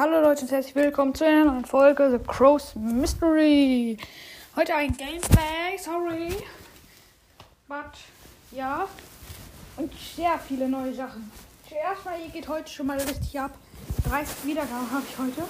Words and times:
Hallo 0.00 0.18
Leute 0.22 0.46
und 0.46 0.50
herzlich 0.50 0.74
willkommen 0.74 1.14
zu 1.14 1.26
einer 1.26 1.44
neuen 1.44 1.66
Folge 1.66 2.10
The 2.10 2.26
Crow's 2.26 2.74
Mystery. 2.74 3.98
Heute 4.56 4.74
ein 4.74 4.96
Gameplay, 4.96 5.76
sorry. 5.76 6.36
But, 7.68 7.98
ja. 8.50 8.88
Und 9.76 9.92
sehr 9.92 10.38
viele 10.38 10.70
neue 10.70 10.94
Sachen. 10.94 11.30
Zuerst 11.68 12.02
mal, 12.06 12.14
hier 12.14 12.30
geht 12.30 12.48
heute 12.48 12.70
schon 12.70 12.86
mal 12.86 12.96
richtig 12.96 13.38
ab. 13.38 13.50
30 14.08 14.46
Wiedergaben 14.46 14.90
habe 14.90 15.04
ich 15.06 15.18
heute. 15.18 15.42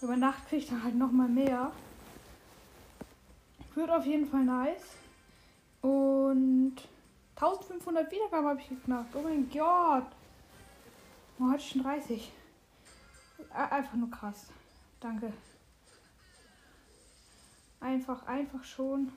Über 0.00 0.16
Nacht 0.16 0.48
kriege 0.48 0.62
ich 0.62 0.68
dann 0.68 0.84
halt 0.84 0.94
nochmal 0.94 1.26
mehr. 1.26 1.72
Wird 3.74 3.90
auf 3.90 4.06
jeden 4.06 4.30
Fall 4.30 4.44
nice. 4.44 4.84
Und 5.82 6.76
1500 7.34 8.08
Wiedergaben 8.12 8.46
habe 8.50 8.60
ich 8.60 8.68
geknackt. 8.68 9.16
Oh 9.16 9.20
mein 9.20 9.50
Gott. 9.52 10.06
Oh, 11.36 11.50
heute 11.50 11.62
schon 11.64 11.82
30. 11.82 12.32
Einfach 13.50 13.94
nur 13.94 14.08
krass. 14.08 14.46
Danke. 15.00 15.32
Einfach, 17.80 18.24
einfach 18.26 18.62
schon 18.62 19.12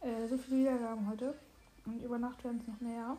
äh, 0.00 0.26
so 0.28 0.38
viele 0.38 0.60
Wiedergaben 0.60 1.06
heute. 1.06 1.38
Und 1.84 2.02
über 2.02 2.18
Nacht 2.18 2.42
werden 2.42 2.58
es 2.58 2.66
noch 2.66 2.80
mehr. 2.80 3.18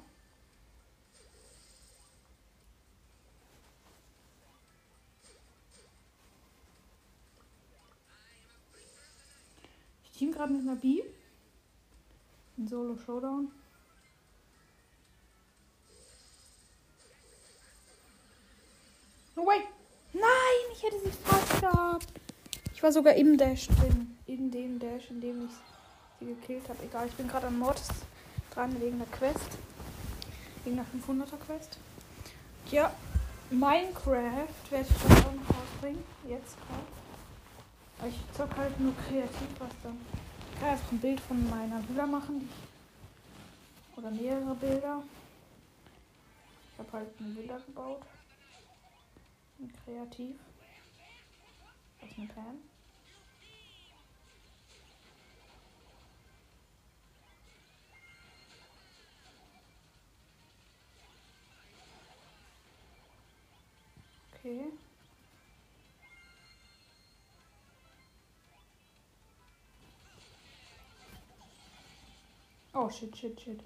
Ich 10.06 10.18
team 10.18 10.32
gerade 10.32 10.54
mit 10.54 10.64
einer 10.64 10.76
B. 10.76 11.04
In 12.58 12.68
Solo 12.68 12.98
Showdown. 12.98 13.52
No 19.36 19.46
way! 19.46 19.60
Nein, 20.14 20.22
ich 20.72 20.84
hätte 20.84 21.00
sie 21.04 21.12
fast 21.12 21.60
gehabt. 21.60 22.08
Ich 22.74 22.82
war 22.82 22.92
sogar 22.92 23.14
im 23.16 23.38
Dash 23.38 23.68
drin. 23.68 24.18
In 24.28 24.50
dem 24.50 24.80
Dash, 24.80 25.10
in 25.10 25.20
dem 25.20 25.46
ich 25.46 25.52
sie 26.20 26.34
gekillt 26.34 26.70
habe. 26.70 26.84
Egal, 26.84 27.08
ich 27.08 27.14
bin 27.16 27.28
gerade 27.28 27.48
an 27.48 27.60
Mortis 27.60 27.90
dran 28.54 28.80
wegen 28.80 28.98
der 28.98 29.08
Quest. 29.08 29.58
Wegen 30.64 30.78
der 30.78 30.86
500er 30.86 31.38
Quest. 31.46 31.78
Ja, 32.72 32.92
Minecraft 33.50 34.48
werde 34.70 34.88
ich 34.90 35.04
dann 35.04 35.18
auch 35.18 35.34
noch 35.34 35.56
rausbringen. 35.56 36.04
Jetzt 36.28 36.56
gerade. 36.58 38.10
Ich 38.10 38.38
zock 38.38 38.56
halt 38.56 38.80
nur 38.80 38.94
kreativ 39.08 39.48
was 39.60 39.72
dann. 39.84 40.00
Ich 40.54 40.60
kann 40.60 40.70
einfach 40.70 40.92
ein 40.92 41.00
Bild 41.00 41.20
von 41.20 41.50
meiner 41.50 41.88
Villa 41.90 42.08
machen. 42.08 42.50
Oder 43.98 44.12
mehrere 44.12 44.56
Bilder. 44.56 45.04
Ich 46.72 46.80
habe 46.80 46.92
halt 46.94 47.10
eine 47.20 47.36
Villa 47.36 47.58
gebaut. 47.66 48.02
Und 49.58 49.74
kreativ. 49.84 50.36
Was 52.02 52.10
ist 52.12 52.18
ein 52.18 52.28
Plan? 52.28 52.58
Okay. 64.34 64.66
Oh 72.74 72.90
shit, 72.90 73.16
shit, 73.16 73.40
shit. 73.40 73.64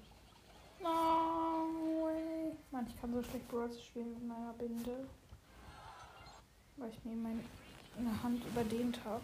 No 0.80 1.68
way. 2.04 2.56
Mann, 2.70 2.86
ich 2.88 2.98
kann 3.00 3.12
so 3.12 3.22
schlecht 3.22 3.48
Bros 3.48 3.82
spielen 3.84 4.14
mit 4.14 4.28
meiner 4.28 4.52
Binde. 4.54 5.06
Weil 6.80 6.88
ich 6.88 7.04
mir 7.04 7.14
meine 7.14 8.22
Hand 8.22 8.42
überdehnt 8.42 9.04
habe. 9.04 9.22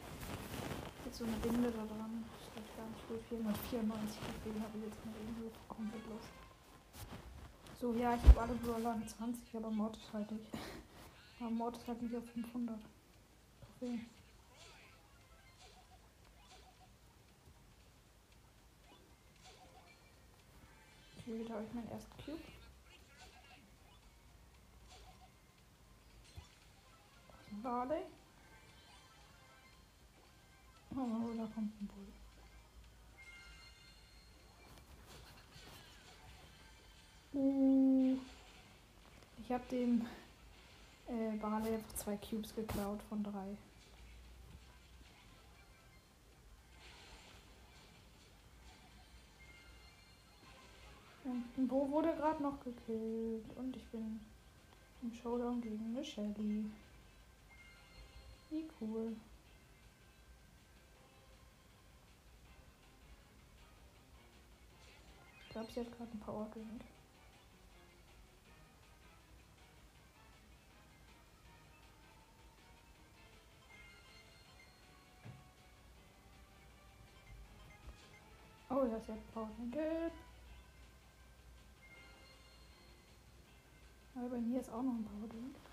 Jetzt 1.06 1.16
so 1.16 1.24
eine 1.24 1.36
Binde 1.38 1.70
da 1.70 1.86
dran. 1.86 2.22
Das 2.54 2.64
ist 2.64 2.76
nicht 2.76 3.08
gut. 3.08 3.20
494 3.30 4.20
deswegen 4.28 4.62
habe 4.62 4.76
ich 4.76 4.84
jetzt 4.84 5.06
mal 5.06 5.14
irgendwie 5.18 5.50
komplett 5.66 6.06
Lust. 6.06 6.28
So, 7.80 7.94
ja, 7.94 8.14
ich 8.14 8.22
habe 8.28 8.40
alle 8.42 8.54
Brawler 8.54 8.92
an 8.92 9.08
20, 9.08 9.56
aber 9.56 9.70
Mord 9.70 9.96
ist 9.96 10.12
halt 10.12 10.30
nicht. 10.30 10.44
Aber 11.40 11.50
Mord 11.50 11.76
ist 11.78 11.88
halt 11.88 12.02
nicht 12.02 12.14
auf 12.14 12.24
500. 12.34 12.78
Okay. 13.76 14.00
Okay, 21.18 21.44
da 21.48 21.54
habe 21.54 21.64
ich 21.64 21.72
meinen 21.72 21.90
ersten 21.90 22.22
Cube. 22.22 22.55
Barley. 27.62 28.02
Oh, 30.90 31.34
da 31.36 31.46
kommt 31.54 31.80
ein 31.80 31.88
Bull. 31.88 32.06
Uh, 37.34 38.16
ich 39.42 39.52
habe 39.52 39.64
dem 39.70 40.06
äh, 41.08 41.36
Barley 41.36 41.74
einfach 41.74 41.94
zwei 41.94 42.16
Cubes 42.16 42.54
geklaut 42.54 43.02
von 43.08 43.22
drei. 43.22 43.56
Und 51.24 51.68
Bo 51.68 51.90
wurde 51.90 52.14
gerade 52.14 52.42
noch 52.42 52.58
gekillt. 52.60 53.44
Und 53.56 53.76
ich 53.76 53.84
bin 53.88 54.20
im 55.02 55.12
Showdown 55.12 55.60
gegen 55.60 55.84
eine 55.94 56.04
Shelly. 56.04 56.64
Wie 58.50 58.68
cool. 58.80 59.16
Ich 65.42 65.48
glaube, 65.50 65.72
sie 65.72 65.80
hat 65.80 65.92
gerade 65.96 66.10
einen 66.10 66.20
Power 66.20 66.46
Drink. 66.52 66.82
Oh 78.68 78.84
ja, 78.84 79.00
sie 79.00 79.12
hat 79.12 79.34
Power 79.34 79.50
Drink. 79.56 80.12
Aber 84.14 84.38
mir 84.38 84.60
ist 84.60 84.70
auch 84.70 84.82
noch 84.82 84.92
ein 84.92 85.04
Power 85.04 85.28
Drink. 85.28 85.65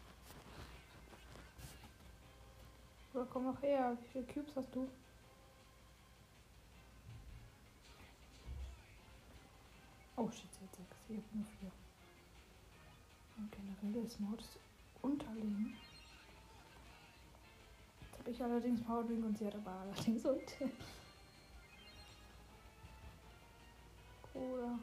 Oder 3.13 3.25
komm 3.25 3.44
noch 3.46 3.62
her. 3.62 3.96
Wie 4.01 4.07
viele 4.07 4.25
Cubes 4.25 4.56
hast 4.56 4.74
du? 4.75 4.88
Oh 10.16 10.29
shit, 10.29 10.50
hat 10.62 10.75
sechs. 10.75 10.97
Ich 11.09 11.18
hab 11.18 11.35
nur 11.35 11.46
vier. 11.46 11.72
Und 13.38 13.52
generell 13.52 14.06
ist 14.06 14.19
Mords 14.19 14.57
unterlegen. 15.02 15.76
Jetzt 18.02 18.20
habe 18.20 18.32
ich 18.32 18.43
allerdings 18.43 18.84
Power 18.84 19.03
Drink 19.03 19.26
und 19.26 19.37
sie 19.37 19.47
hat 19.47 19.55
aber 19.55 19.72
allerdings 19.72 20.26
und. 20.26 20.41
Oder. 24.34 24.79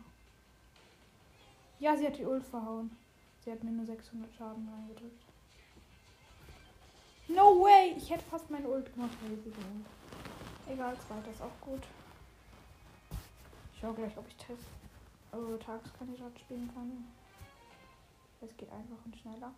Ja, 1.79 1.97
sie 1.97 2.07
hat 2.07 2.19
die 2.19 2.27
Ult 2.27 2.45
verhauen. 2.45 2.97
Sie 3.45 3.51
hat 3.51 3.65
mir 3.65 3.71
nur 3.71 3.87
600 3.87 4.33
Schaden 4.35 4.69
reingedrückt. 4.69 5.30
No 7.35 7.63
way! 7.63 7.95
Ich 7.97 8.11
hätte 8.11 8.25
fast 8.25 8.51
meine 8.51 8.69
Ult 8.69 8.93
gemacht. 8.93 9.17
Egal, 10.69 10.97
zweiter 10.99 11.31
ist 11.31 11.43
auch 11.43 11.61
gut. 11.61 11.83
Ich 13.73 13.81
schau 13.81 13.93
gleich, 13.93 14.17
ob 14.17 14.27
ich 14.29 14.37
Test 14.37 14.67
also 15.31 15.57
Tagskandidat 15.59 16.39
spielen 16.41 16.69
kann. 16.75 17.07
Es 18.41 18.57
geht 18.57 18.71
einfach 18.73 18.97
und 19.05 19.17
schneller. 19.17 19.55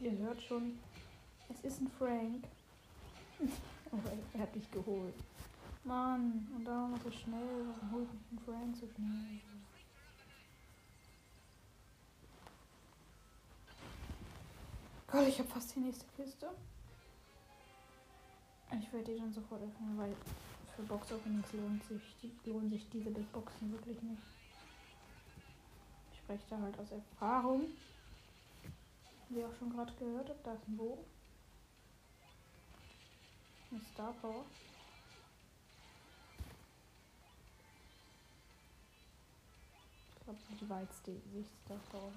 Ihr 0.00 0.18
hört 0.18 0.42
schon, 0.42 0.78
es 1.48 1.60
ist 1.60 1.80
ein 1.80 1.90
Frank. 1.98 2.44
oh, 3.92 3.98
er 4.34 4.40
hat 4.40 4.56
mich 4.56 4.70
geholt. 4.70 5.14
Mann, 5.84 6.48
und 6.56 6.64
dann 6.64 6.90
noch 6.90 7.02
so 7.02 7.10
schnell. 7.12 7.66
Warum 7.68 7.92
holt 7.92 8.12
mich 8.12 8.32
ein 8.32 8.38
Frank 8.44 8.76
so 8.76 8.88
schnell? 8.88 9.55
Gott, 15.06 15.28
ich 15.28 15.38
habe 15.38 15.48
fast 15.48 15.74
die 15.74 15.80
nächste 15.80 16.04
Kiste. 16.16 16.48
Ich 18.80 18.92
werde 18.92 19.12
die 19.12 19.18
dann 19.18 19.32
sofort 19.32 19.62
öffnen, 19.62 19.96
weil 19.96 20.14
für 20.74 20.82
Box-Openings 20.82 21.52
lohnt 21.52 21.84
sich, 21.84 22.02
die, 22.22 22.50
lohnen 22.50 22.70
sich 22.70 22.88
diese 22.90 23.10
Big 23.10 23.30
Boxen 23.32 23.72
wirklich 23.72 24.02
nicht. 24.02 24.22
Ich 26.12 26.18
spreche 26.18 26.44
da 26.50 26.60
halt 26.60 26.78
aus 26.78 26.90
Erfahrung. 26.90 27.66
Wie 29.28 29.44
auch 29.44 29.54
schon 29.58 29.70
gerade 29.70 29.92
gehört 29.94 30.28
habt, 30.28 30.46
da 30.46 30.54
ist 30.54 30.68
ein 30.68 30.76
Bogen. 30.76 31.04
Eine 33.70 33.80
Star 33.80 34.12
Power. 34.20 34.44
die 40.60 40.68
weitste 40.70 41.12
Sicht 41.32 41.50
davon. 41.68 42.12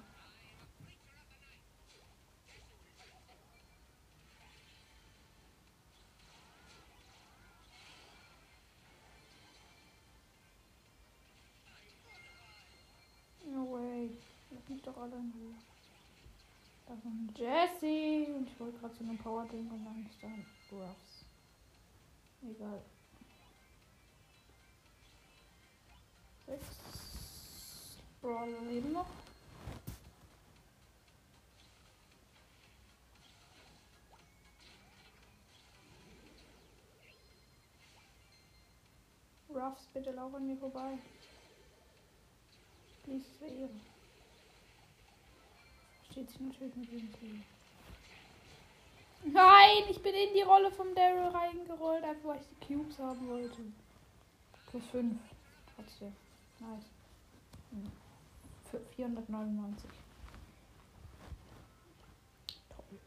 No 13.46 13.72
way. 13.72 14.10
Ruhe. 15.08 15.56
Da 16.86 16.94
ist 16.94 17.06
ein 17.06 17.34
Jesse. 17.36 18.34
Und 18.34 18.50
ich 18.50 18.60
wollte 18.60 18.78
gerade 18.80 18.94
zu 18.94 19.04
einem 19.04 19.18
Power-Ding 19.18 19.70
und 19.72 19.86
dann 19.86 20.06
ist 20.06 20.22
da 20.22 20.28
ein 20.28 20.46
Ruffs. 20.72 21.26
Egal. 22.42 22.82
Sechs 26.46 26.68
Brawler 28.22 28.62
leben 28.62 28.92
noch. 28.92 29.08
Ruffs, 39.50 39.88
bitte 39.94 40.12
lauf 40.12 40.34
an 40.34 40.48
mir 40.48 40.58
vorbei. 40.58 40.98
Please, 43.04 43.26
es 43.34 43.42
wäre 43.42 43.70
Versteht 46.10 46.30
sich 46.32 46.40
natürlich 46.40 46.76
mit 46.76 46.92
dem 46.92 46.98
Leben. 47.22 47.46
Nein, 49.26 49.84
ich 49.90 50.02
bin 50.02 50.16
in 50.16 50.34
die 50.34 50.42
Rolle 50.42 50.72
vom 50.72 50.96
Daryl 50.96 51.28
reingerollt, 51.28 52.04
einfach 52.04 52.30
weil 52.30 52.40
ich 52.40 52.48
die 52.48 52.74
Cubes 52.74 52.98
haben 52.98 53.28
wollte. 53.28 53.62
Plus 54.72 54.84
5. 54.88 55.20
Trotzdem. 55.76 56.14
Nice. 56.60 56.86
Hm. 57.70 57.92
Für 58.72 58.80
499. 58.96 59.90
Toll. 62.70 63.00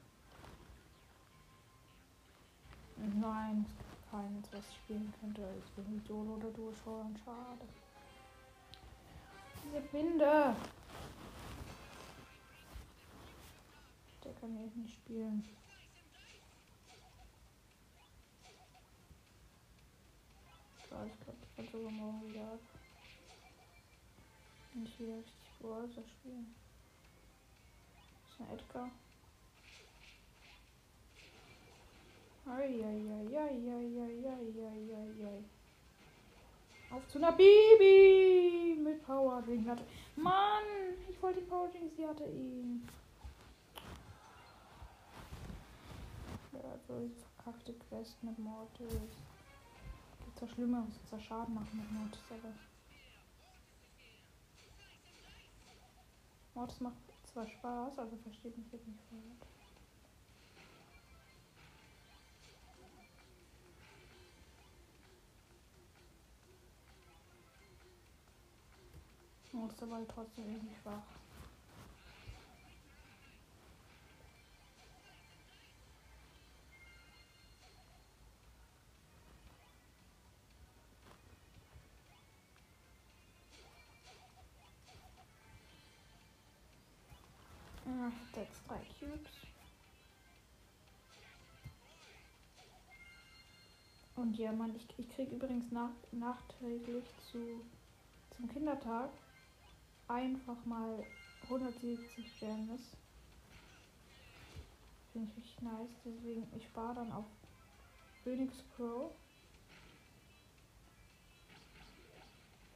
Nein, 3.20 3.66
keines, 4.10 4.52
was 4.52 4.68
ich 4.70 4.76
spielen 4.76 5.12
könnte. 5.20 5.42
Ich 5.58 5.76
will 5.76 5.92
nicht 5.92 6.06
Solo 6.06 6.34
oder 6.34 6.50
Duo 6.50 6.72
schauen. 6.84 7.18
Schade. 7.24 7.66
Diese 9.64 9.80
Binde. 9.80 10.54
Der 14.24 14.32
kann 14.34 14.56
ich 14.64 14.74
nicht 14.76 14.94
spielen. 14.94 15.44
Ja, 20.90 21.06
ich 21.06 21.20
glaube, 21.20 21.38
ich 21.42 21.56
kann 21.56 21.66
sogar 21.72 21.90
morgen 21.90 22.28
wieder 22.28 22.52
ab. 22.52 22.60
Nicht 24.74 25.00
wieder 25.00 25.16
richtig 25.16 25.34
Browser 25.60 26.04
spielen. 26.06 26.54
Das 28.24 28.32
ist 28.32 28.40
ein 28.40 28.58
Edgar. 28.58 28.90
Eieieiei. 32.46 33.22
Auf 36.90 37.08
zu 37.08 37.18
einer 37.18 37.32
Bibi 37.32 38.76
mit 38.82 39.02
Power 39.04 39.36
hatte. 39.36 39.84
Mann, 40.16 40.64
ich 41.08 41.22
wollte 41.22 41.40
die 41.40 41.46
Power 41.46 41.72
Ring, 41.72 41.90
sie 41.96 42.06
hatte 42.06 42.24
ihn. 42.24 42.86
Die 47.00 47.10
verkackte 47.14 47.72
Quest 47.72 48.22
mit 48.22 48.38
Mortis. 48.38 48.86
Gibt 50.24 50.38
zwar 50.38 50.48
Schlimmeres, 50.48 50.94
zwar 51.08 51.20
Schaden 51.20 51.54
machen 51.54 51.78
mit 51.78 51.90
Mortis, 51.90 52.20
aber. 52.28 52.52
Mortis 56.54 56.80
macht 56.80 56.96
zwar 57.32 57.48
Spaß, 57.48 57.98
also 57.98 58.16
versteht 58.18 58.58
mich 58.58 58.70
jetzt 58.70 58.86
nicht 58.86 59.00
falsch. 59.08 59.48
Mortis 69.52 69.82
aber 69.82 69.94
halt 69.96 70.10
trotzdem 70.10 70.46
irgendwie 70.46 70.76
schwach. 70.82 71.21
Ach, 88.04 88.36
jetzt 88.36 88.60
drei 88.66 88.80
Cubes. 88.98 89.30
Und 94.16 94.36
ja, 94.36 94.50
Mann, 94.50 94.74
ich, 94.74 94.98
ich 94.98 95.08
krieg 95.10 95.30
übrigens 95.30 95.70
nach, 95.70 95.92
nachträglich 96.10 97.04
zu, 97.30 97.64
zum 98.36 98.48
Kindertag 98.48 99.10
einfach 100.08 100.64
mal 100.64 101.04
170 101.44 102.40
Gems. 102.40 102.80
Finde 105.12 105.30
ich 105.30 105.36
richtig 105.36 105.62
nice. 105.62 105.90
Deswegen, 106.04 106.48
ich 106.56 106.64
spare 106.64 106.96
dann 106.96 107.12
auf 107.12 107.26
Phoenix 108.24 108.52
Crow. 108.74 109.12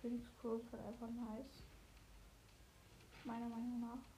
Phoenix 0.00 0.24
Crow 0.40 0.62
ist 0.62 0.72
halt 0.72 0.84
einfach 0.84 1.10
nice. 1.10 1.64
Meiner 3.24 3.48
Meinung 3.48 3.80
nach. 3.80 4.15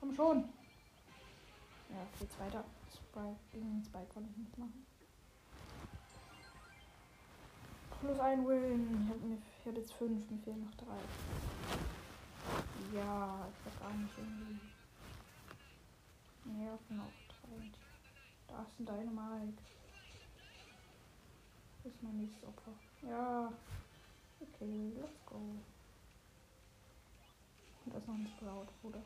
Komm 0.00 0.14
schon. 0.14 0.44
Ja, 1.90 2.06
geht's 2.18 2.38
weiter. 2.40 2.64
Spike, 2.90 3.36
gegen 3.52 3.84
Spike 3.84 4.06
kann 4.14 4.26
ich 4.30 4.36
nichts 4.38 4.56
machen. 4.56 4.86
Plus 8.00 8.18
ein 8.18 8.46
Win. 8.48 9.10
Ich 9.10 9.66
habe 9.66 9.76
hab 9.76 9.76
jetzt 9.76 9.92
fünf, 9.92 10.30
mir 10.30 10.38
fehlen 10.38 10.64
noch 10.64 10.74
drei. 10.74 10.96
Ja, 12.96 13.46
ich 13.46 13.66
weiß 13.66 13.78
gar 13.78 13.92
nicht 13.92 14.16
irgendwie. 14.16 14.58
Nerven 16.46 17.00
auftreibt. 17.00 17.78
Da 18.48 18.62
ist 18.62 18.80
ein 18.80 18.86
Dynamite. 18.86 19.62
Das 21.82 21.92
ist 21.92 22.02
mein 22.02 22.16
nächstes 22.16 22.44
Opfer. 22.44 22.72
Ja. 23.02 23.52
Okay, 24.40 24.92
let's 24.98 25.26
go. 25.26 25.36
Und 27.84 27.94
da 27.94 27.98
ist 27.98 28.08
noch 28.08 28.14
ein 28.14 28.26
Sprout, 28.26 28.66
Bruder. 28.80 29.02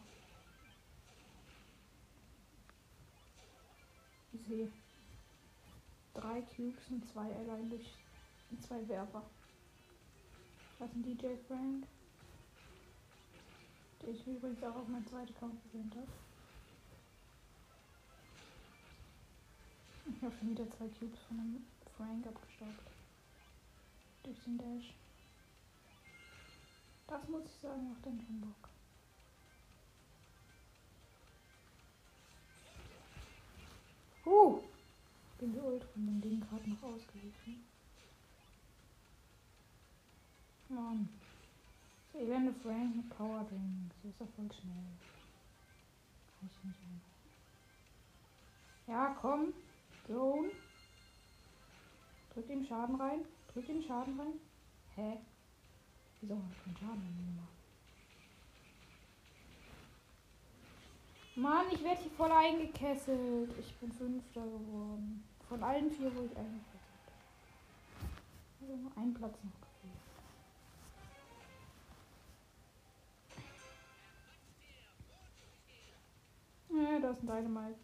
Ich 4.34 4.46
sehe 4.48 4.68
drei 6.12 6.42
Cubes 6.42 6.90
und 6.90 7.06
zwei 7.06 7.32
allein 7.36 7.70
durch 7.70 7.86
zwei 8.60 8.86
Werfer. 8.88 9.22
Das 10.78 10.90
ist 10.90 10.96
ein 10.96 11.02
DJ 11.04 11.26
Frank. 11.46 11.86
Der 14.02 14.08
ich 14.08 14.26
übrigens 14.26 14.62
auch 14.64 14.74
auf 14.74 14.88
meinen 14.88 15.06
zweiten 15.06 15.32
Account 15.34 15.62
gewöhnt 15.62 15.94
habe. 15.94 16.08
Ich 20.06 20.22
habe 20.22 20.34
schon 20.36 20.50
wieder 20.50 20.68
zwei 20.70 20.88
Cubes 20.88 21.20
von 21.28 21.38
einem 21.38 21.64
Frank 21.96 22.26
abgestaubt. 22.26 22.90
Durch 24.24 24.38
den 24.40 24.58
Dash. 24.58 24.94
Das 27.06 27.28
muss 27.28 27.44
ich 27.44 27.60
sagen, 27.62 27.88
macht 27.90 28.04
dann 28.04 28.20
schon 28.20 28.40
Bock. 28.40 28.73
Uh! 34.24 34.60
Bin 35.38 35.52
geholt 35.54 35.84
dem 35.94 36.20
Ding 36.20 36.40
gerade 36.40 36.70
noch 36.70 36.82
ausgewichen. 36.82 37.64
Mann. 40.68 41.08
So, 42.12 42.18
ich 42.20 42.28
werde 42.28 42.54
Frank 42.62 42.96
mit 42.96 43.10
Power 43.10 43.44
Drinks. 43.44 43.96
Das 44.02 44.10
ist 44.10 44.20
doch 44.20 44.28
voll 44.36 44.50
schnell. 44.52 44.84
Ich 46.42 46.64
nicht 46.64 46.78
einfach. 46.78 47.14
Ja, 48.86 49.16
komm. 49.20 49.52
Zone. 50.06 50.50
Drück 52.32 52.48
ihm 52.48 52.64
Schaden 52.66 52.96
rein. 52.96 53.24
Drück 53.52 53.68
ihm 53.68 53.82
Schaden 53.82 54.18
rein. 54.18 54.40
Hä? 54.96 55.18
Wieso 56.20 56.36
hat 56.36 56.64
keinen 56.64 56.76
Schaden 56.76 57.34
gemacht? 57.34 57.53
Mann, 61.36 61.66
ich 61.72 61.82
werde 61.82 62.00
hier 62.00 62.10
voll 62.12 62.30
eingekesselt. 62.30 63.50
Ich 63.58 63.74
bin 63.76 63.90
Fünfter 63.90 64.42
geworden. 64.42 65.24
Von 65.48 65.62
allen 65.62 65.90
vier, 65.90 66.14
wo 66.14 66.24
ich 66.24 66.36
eingekesselt. 66.36 66.74
Also 68.60 68.76
nur 68.76 68.92
ein 68.96 69.14
Platz 69.14 69.36
noch. 69.42 69.64
Ja, 76.76 76.98
da 76.98 77.10
ist 77.10 77.22
ein 77.22 77.26
Dynamite. 77.26 77.78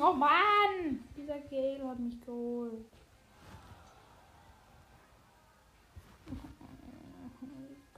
Oh 0.00 0.12
Mann! 0.12 1.04
Dieser 1.16 1.38
Gale 1.38 1.88
hat 1.88 1.98
mich 1.98 2.20
geholt. 2.24 2.84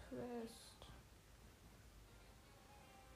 Quest. 0.09 0.87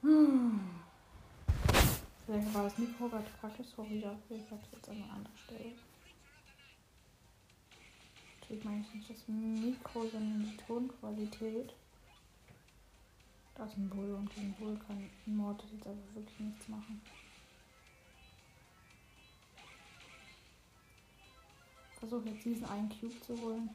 Vielleicht 2.25 2.53
war 2.53 2.63
das 2.63 2.77
Mikro 2.77 3.09
gerade 3.09 3.25
kacke, 3.41 3.63
sorry 3.63 3.99
dafür. 3.99 4.37
Ich 4.37 4.51
hab's 4.51 4.67
jetzt 4.71 4.89
an 4.89 4.95
einer 4.95 5.13
anderen 5.13 5.37
Stelle. 5.37 5.73
Natürlich 8.39 8.63
meine 8.63 8.81
ich 8.81 8.93
nicht 8.93 9.09
das 9.09 9.27
Mikro, 9.27 10.07
sondern 10.07 10.43
die 10.43 10.57
Tonqualität. 10.57 11.73
Da 13.55 13.65
ist 13.65 13.77
ein 13.77 13.89
Bull 13.89 14.13
und 14.13 14.33
gegen 14.33 14.53
Bull 14.53 14.79
kann 14.87 15.09
Mortis 15.25 15.71
jetzt 15.73 15.87
aber 15.87 15.97
wirklich 16.15 16.39
nichts 16.39 16.67
machen. 16.67 17.01
Versuche 21.99 22.29
jetzt 22.29 22.45
diesen 22.45 22.65
einen 22.65 22.89
Cube 22.89 23.21
zu 23.21 23.39
holen. 23.41 23.69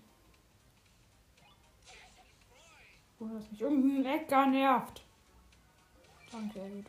Ohne 3.20 3.34
dass 3.34 3.50
mich 3.50 3.60
irgendwie 3.60 4.04
Edgar 4.04 4.46
nervt. 4.46 5.05
Danke, 6.30 6.58
er 6.58 6.68
geht. 6.68 6.86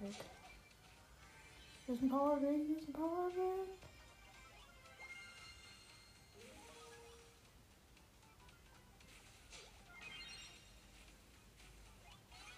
Hier 1.86 1.96
ist 1.96 2.02
ein 2.02 2.10
Power 2.10 2.38
Ring, 2.42 2.66
hier 2.66 2.78
ist 2.78 2.90
ein 2.90 2.94
Power 2.94 3.28
Ring. 3.28 3.68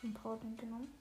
Ein 0.02 0.14
Power 0.14 0.42
Ring 0.42 0.58
genommen. 0.58 0.94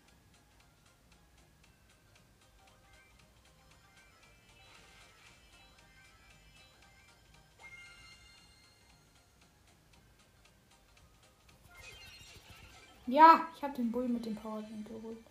Ja, 13.06 13.48
ich 13.56 13.62
habe 13.62 13.74
den 13.74 13.90
Bull 13.90 14.06
mit 14.06 14.26
dem 14.26 14.36
Power 14.36 14.60
geholt. 14.60 15.27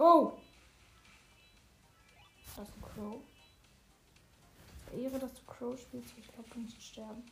Go! 0.00 0.32
Das 2.56 2.66
ist 2.66 2.74
ein 2.74 2.82
Crow. 2.82 3.20
Ehre, 4.98 5.18
dass 5.18 5.34
du 5.34 5.42
Crow 5.42 5.78
spielst. 5.78 6.14
Ich 6.16 6.26
glaube, 6.32 6.48
du 6.48 6.60
musst 6.60 6.82
sterben. 6.82 7.22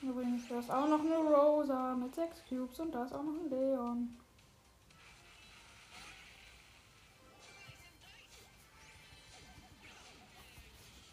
Übrigens, 0.00 0.46
da 0.48 0.60
ist 0.60 0.70
auch 0.70 0.86
noch 0.86 1.00
eine 1.00 1.16
Rosa 1.16 1.96
mit 1.96 2.14
sechs 2.14 2.36
Cubes 2.48 2.78
und 2.78 2.92
da 2.92 3.04
ist 3.04 3.12
auch 3.12 3.24
noch 3.24 3.34
ein 3.34 3.50
Leon. 3.50 4.16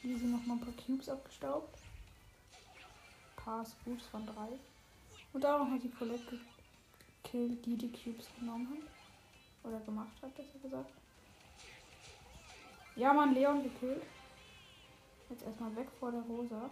Hier 0.03 0.19
sind 0.19 0.33
noch 0.33 0.45
mal 0.45 0.53
ein 0.53 0.59
paar 0.59 0.86
Cubes 0.86 1.09
abgestaubt. 1.09 1.79
Ein 2.51 3.43
paar 3.43 3.65
Scoops 3.65 4.05
von 4.05 4.24
drei. 4.27 4.59
Und 5.33 5.43
auch 5.43 5.67
noch 5.67 5.81
die 5.81 5.89
Colette 5.89 6.39
gekillt, 7.24 7.65
die 7.65 7.77
die 7.77 7.91
Cubes 7.91 8.27
genommen 8.39 8.67
hat. 8.69 9.69
Oder 9.69 9.79
gemacht 9.81 10.21
hat, 10.21 10.36
besser 10.36 10.59
gesagt. 10.59 10.91
Ja, 12.95 13.13
man, 13.13 13.33
Leon 13.33 13.63
gekillt. 13.63 14.03
Jetzt 15.29 15.43
erstmal 15.43 15.75
weg 15.75 15.88
vor 16.00 16.12
der 16.12 16.21
Rosa. 16.21 16.69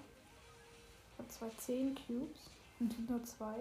Ich 1.11 1.19
habe 1.19 1.29
zwar 1.29 1.57
10 1.57 1.95
Cubes 1.95 2.49
und 2.79 3.09
nur 3.09 3.23
zwei. 3.23 3.55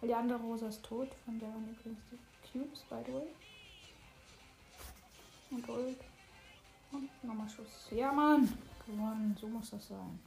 Weil 0.00 0.08
die 0.08 0.14
andere 0.14 0.38
Rosa 0.38 0.68
ist 0.68 0.84
tot. 0.84 1.08
Von 1.24 1.38
der 1.38 1.48
waren 1.48 1.68
übrigens 1.70 1.98
die 2.10 2.52
Cubes, 2.52 2.80
by 2.82 3.02
the 3.06 3.12
way. 3.14 3.28
Und 5.50 5.66
Gold. 5.66 5.98
Und 6.92 7.24
nochmal 7.24 7.48
Schuss. 7.48 7.88
Ja, 7.90 8.12
Mann! 8.12 8.46
Gewonnen. 8.86 9.36
So 9.40 9.48
muss 9.48 9.70
das 9.70 9.88
sein. 9.88 10.20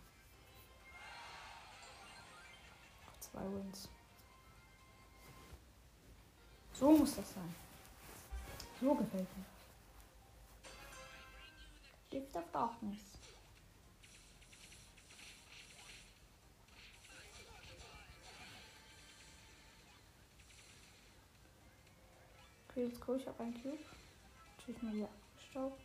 Zwei 3.20 3.42
Wins. 3.42 3.89
So 6.80 6.92
muss 6.92 7.14
das 7.14 7.34
sein. 7.34 7.56
So 8.80 8.96
gefällt 8.96 9.28
mir. 9.38 9.46
Gift 12.10 12.36
of 12.38 12.50
Darkness. 12.54 13.00
Okay, 22.70 22.86
let's 22.86 23.02
go. 23.02 23.16
Ich 23.16 23.28
habe 23.28 23.44
einen 23.44 23.62
Cube. 23.62 23.78
Natürlich 24.58 24.82
mal 24.82 24.94
hier 24.94 25.10
abgestaubt. 25.10 25.82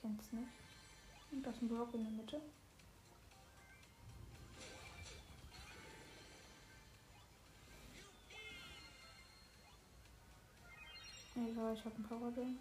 Kenn's 0.00 0.32
nicht. 0.32 0.48
Und 1.32 1.42
das 1.42 1.56
ist 1.56 1.62
ein 1.62 1.68
Block 1.68 1.92
in 1.94 2.04
der 2.04 2.12
Mitte. 2.12 2.40
Egal, 11.34 11.74
ich 11.74 11.84
habe 11.84 11.94
einen 11.94 12.04
Power 12.04 12.32
Ring. 12.36 12.58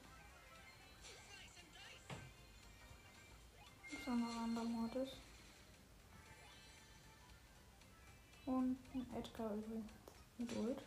Ist 3.92 4.08
auch 4.08 4.16
noch 4.16 4.30
ein 4.30 4.44
anderer 4.44 4.64
Mortis. 4.64 5.10
Und 8.46 8.78
ein 8.94 9.06
Edgar 9.18 9.54
übrigens 9.54 9.92
mit 10.38 10.56
Ult. 10.56 10.84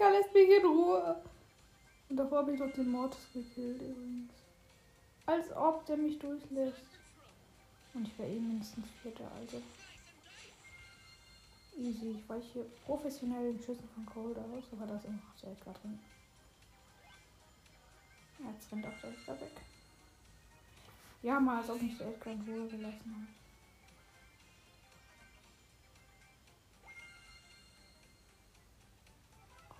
Edgar 0.00 0.12
lässt 0.12 0.32
mich 0.32 0.48
in 0.48 0.64
Ruhe. 0.64 1.22
Und 2.08 2.16
davor 2.16 2.38
habe 2.38 2.52
ich 2.52 2.58
doch 2.58 2.72
den 2.72 2.90
Mortis 2.90 3.20
gekillt 3.34 3.82
übrigens. 3.82 4.32
Als 5.26 5.52
ob 5.54 5.84
der 5.84 5.98
mich 5.98 6.18
durchlässt. 6.18 6.86
Und 7.92 8.08
ich 8.08 8.18
wäre 8.18 8.30
eh 8.30 8.40
mindestens 8.40 8.86
Vierter, 9.02 9.30
also. 9.38 9.60
Easy. 11.76 12.16
Ich 12.18 12.28
weiche 12.28 12.64
professionell 12.86 13.52
den 13.52 13.62
Schüssen 13.62 13.88
von 13.94 14.06
Cold 14.06 14.38
aus, 14.38 14.64
aber 14.72 14.86
da 14.86 14.96
ist 14.96 15.04
immer 15.04 15.16
noch 15.16 15.54
der 15.64 15.74
drin. 15.74 15.98
Jetzt 18.38 18.72
rennt 18.72 18.86
auch 18.86 19.00
der 19.02 19.10
Edgar 19.10 19.40
weg. 19.42 19.60
Ja, 21.22 21.38
mal 21.38 21.58
als 21.58 21.68
ob 21.68 21.82
mich 21.82 21.98
der 21.98 22.08
Edgar 22.08 22.32
in 22.32 22.40
Ruhe 22.48 22.68
gelassen 22.68 23.28
hat. 23.28 23.39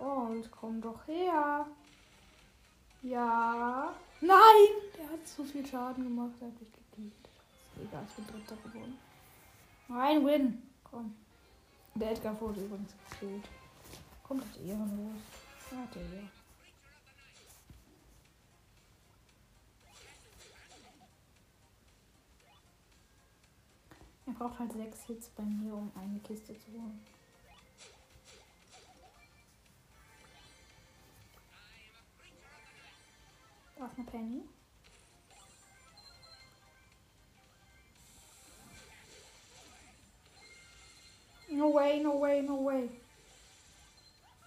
Und 0.01 0.49
komm 0.49 0.81
doch 0.81 1.05
her. 1.05 1.67
Ja. 3.03 3.93
Nein! 4.19 4.67
Der 4.97 5.11
hat 5.11 5.27
zu 5.27 5.43
viel 5.43 5.63
Schaden 5.63 6.03
gemacht. 6.03 6.31
Er 6.41 6.47
hat 6.47 6.59
mich 6.59 6.71
gekillt. 6.71 7.13
Egal, 7.79 8.03
ich 8.07 8.15
bin 8.15 8.25
Dritter 8.25 8.55
geworden. 8.63 8.97
Ein 9.89 10.25
Win. 10.25 10.63
Komm. 10.83 11.15
Der 11.93 12.11
Edgar 12.11 12.39
wurde 12.41 12.61
übrigens 12.61 12.93
gekillt. 13.11 13.43
Kommt 14.23 14.43
das 14.43 14.57
ehrenlos. 14.57 15.21
Ja, 15.71 15.87
der 15.93 16.01
hier. 16.01 16.29
Er 24.25 24.33
braucht 24.33 24.57
halt 24.57 24.73
sechs 24.73 25.03
Hits 25.03 25.29
bei 25.29 25.43
mir, 25.43 25.75
um 25.75 25.91
eine 25.95 26.19
Kiste 26.21 26.57
zu 26.57 26.71
holen. 26.71 27.05
Ist 33.91 33.97
eine 33.97 34.07
Penny. 34.07 34.43
No 41.49 41.73
way, 41.73 41.99
no 41.99 42.21
way, 42.21 42.41
no 42.41 42.63
way. 42.63 42.89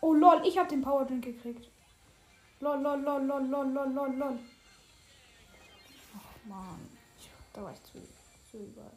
Oh 0.01 0.15
lol, 0.15 0.43
ich 0.47 0.57
hab 0.57 0.69
den 0.69 0.81
Power 0.81 1.05
Drink 1.05 1.25
gekriegt. 1.25 1.71
Lol, 2.61 2.81
lol, 2.81 3.01
lol, 3.01 3.23
lol, 3.27 3.47
lol, 3.47 3.73
lol, 3.73 3.93
lol, 3.93 4.15
lol. 4.17 4.39
Ach 6.17 6.47
man, 6.47 6.81
da 7.53 7.63
war 7.63 7.73
ich 7.73 7.83
zu, 7.83 8.01
zu 8.51 8.59
überall. 8.59 8.91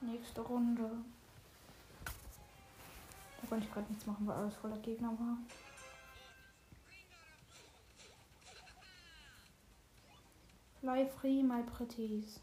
Nächste 0.00 0.40
Runde. 0.40 0.90
Da 3.40 3.46
konnte 3.48 3.66
ich 3.66 3.72
gerade 3.72 3.88
nichts 3.92 4.06
machen, 4.06 4.26
weil 4.26 4.36
alles 4.36 4.54
voller 4.54 4.78
Gegner 4.78 5.08
war. 5.08 5.36
Fly 10.80 11.06
free, 11.06 11.42
my 11.42 11.62
pretties. 11.62 12.38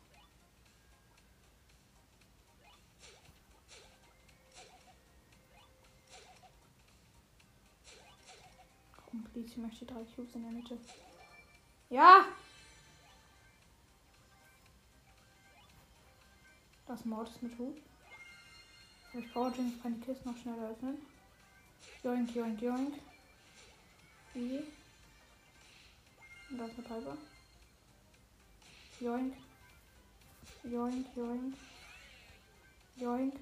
Komm, 8.98 9.26
ich 9.34 9.56
möchte 9.56 9.86
drei 9.86 10.04
Cubes 10.04 10.36
in 10.36 10.44
der 10.44 10.52
Mitte. 10.52 10.78
Ja! 11.90 12.26
Das 16.88 17.06
Mord 17.06 17.30
ist 17.30 17.42
mit 17.42 17.58
Hut. 17.58 17.78
Ich 19.14 19.32
brauche 19.32 19.52
den, 19.52 19.82
kann 19.82 19.94
die 19.96 20.06
Kiste 20.06 20.28
noch 20.28 20.38
schneller 20.38 20.72
öffnen. 20.72 20.98
Joink, 22.04 22.36
joink, 22.36 22.62
joink. 22.62 22.96
Wie? 24.34 24.58
Und 26.50 26.58
da 26.58 26.66
ist 26.66 26.78
eine 26.78 26.88
Piper. 26.88 27.18
Joink. 29.06 29.36
Joink, 30.64 31.06
joink. 31.16 31.54
Joink. 32.98 33.36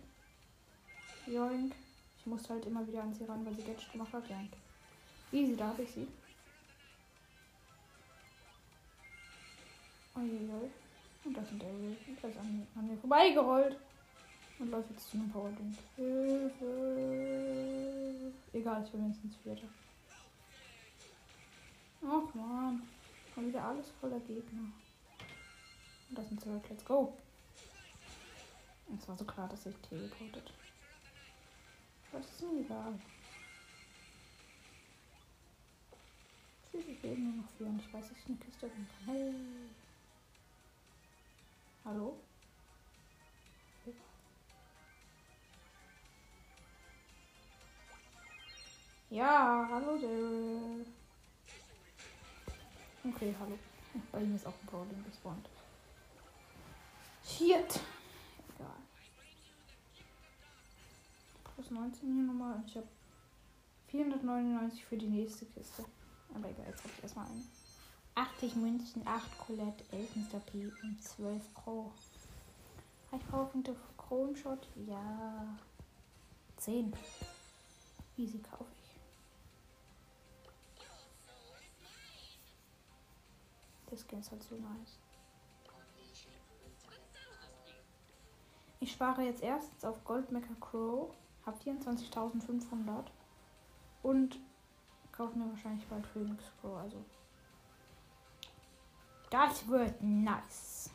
Joink. 1.25 1.73
Ich 2.19 2.25
muss 2.25 2.49
halt 2.49 2.65
immer 2.65 2.85
wieder 2.85 3.03
an 3.03 3.13
sie 3.13 3.23
ran, 3.23 3.45
weil 3.45 3.55
sie 3.55 3.63
Gadget 3.63 3.89
gemacht 3.93 4.11
hat. 4.11 4.29
Joink. 4.29 4.51
Easy, 5.31 5.55
da 5.55 5.67
habe 5.67 5.83
ich 5.83 5.91
sie. 5.91 6.05
Uiuiui. 10.17 10.69
Und 11.23 11.37
das 11.37 11.47
sind 11.47 11.61
der 11.61 11.69
Das 12.21 12.31
ist 12.31 12.37
an, 12.37 12.67
an 12.75 12.87
mir 12.89 12.97
vorbeigerollt. 12.97 13.77
Und 14.59 14.69
läuft 14.69 14.89
jetzt 14.89 15.09
zu 15.11 15.17
einem 15.17 15.31
Power 15.31 15.49
Dunk. 15.51 15.77
Hilfe. 15.95 16.63
Egal, 18.51 18.83
ich 18.83 18.91
bin 18.91 19.01
mindestens 19.03 19.37
Vierter. 19.37 19.69
Ach 22.01 22.35
man. 22.35 22.81
Schon 23.33 23.47
wieder 23.47 23.63
alles 23.63 23.89
voller 24.01 24.19
Gegner. 24.19 24.82
Und 26.09 26.17
das 26.17 26.27
sind 26.27 26.41
Zurück. 26.41 26.63
Let's 26.69 26.85
go. 26.85 27.17
Es 28.97 29.07
war 29.07 29.17
so 29.17 29.25
klar, 29.25 29.47
dass 29.49 29.63
sich 29.63 29.75
teleportet. 29.77 30.53
Das 32.11 32.25
ist 32.25 32.41
mir 32.41 32.61
egal. 32.61 32.99
Schließlich 36.69 37.01
leben 37.01 37.23
nur 37.23 37.43
noch 37.43 37.49
vier 37.57 37.67
und 37.67 37.81
ich 37.81 37.93
weiß, 37.93 38.09
dass 38.09 38.17
ich 38.17 38.25
eine 38.27 38.37
Kiste 38.37 38.69
kann. 38.69 38.87
Hey. 39.05 39.33
Hallo? 41.85 42.17
Ja, 49.13 49.69
hallo 49.71 49.95
Daryl. 49.97 50.85
Okay, 53.05 53.35
hallo. 53.39 53.59
Bei 54.11 54.21
ihm 54.21 54.35
ist 54.35 54.47
auch 54.47 54.53
ein 54.59 54.65
Brawling 54.65 55.03
gespawnt. 55.05 55.47
Shit. 57.25 57.79
Egal. 58.55 58.77
Plus 61.55 61.71
19 61.71 62.13
hier 62.13 62.23
nochmal. 62.23 62.63
Ich 62.67 62.75
habe 62.75 62.87
499 63.87 64.85
für 64.85 64.97
die 64.97 65.07
nächste 65.07 65.45
Kiste. 65.45 65.85
Aber 66.35 66.49
egal, 66.49 66.65
jetzt 66.67 66.83
habe 66.83 66.93
ich 66.97 67.03
erstmal 67.03 67.25
einen. 67.27 67.47
80 68.15 68.55
Münzen, 68.57 69.07
8 69.07 69.37
Colette, 69.39 69.83
11 69.91 70.15
Mr. 70.15 70.39
P 70.39 70.71
und 70.83 71.01
12 71.01 71.41
Crow. 71.55 71.91
Habe 73.11 73.21
ich 73.21 73.29
Powerpunkte 73.29 73.73
für 73.73 73.93
Kronshot? 73.97 74.67
Ja. 74.87 75.47
10. 76.57 76.93
Easy 78.17 78.39
kaufe 78.39 78.71
ich. 78.83 78.99
Der 83.89 83.97
Skin 83.97 84.19
ist 84.19 84.31
halt 84.31 84.43
so 84.43 84.55
nice. 84.55 85.02
Ich 88.83 88.91
spare 88.91 89.21
jetzt 89.21 89.41
erstens 89.41 89.85
auf 89.85 90.03
Goldmecker 90.03 90.55
Crow, 90.59 91.09
habe 91.45 91.57
24.500 91.57 93.05
und 94.01 94.37
kaufe 95.13 95.39
mir 95.39 95.49
wahrscheinlich 95.49 95.87
bald 95.87 96.05
Phoenix 96.07 96.43
Crow. 96.59 96.75
Also 96.75 96.97
das 99.29 99.65
wird 99.69 100.03
nice. 100.03 100.89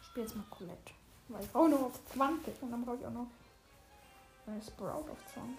Ich 0.00 0.08
spiele 0.08 0.26
jetzt 0.26 0.34
mal 0.34 0.44
Colette. 0.50 0.92
Weil 1.28 1.44
ich 1.44 1.52
brauche 1.52 1.68
nur 1.68 1.86
auf 1.86 2.04
20 2.14 2.60
und 2.60 2.72
dann 2.72 2.84
brauche 2.84 2.96
ich 2.96 3.06
auch 3.06 3.12
noch 3.12 3.28
Sprout 4.60 5.08
auf 5.08 5.32
20. 5.34 5.56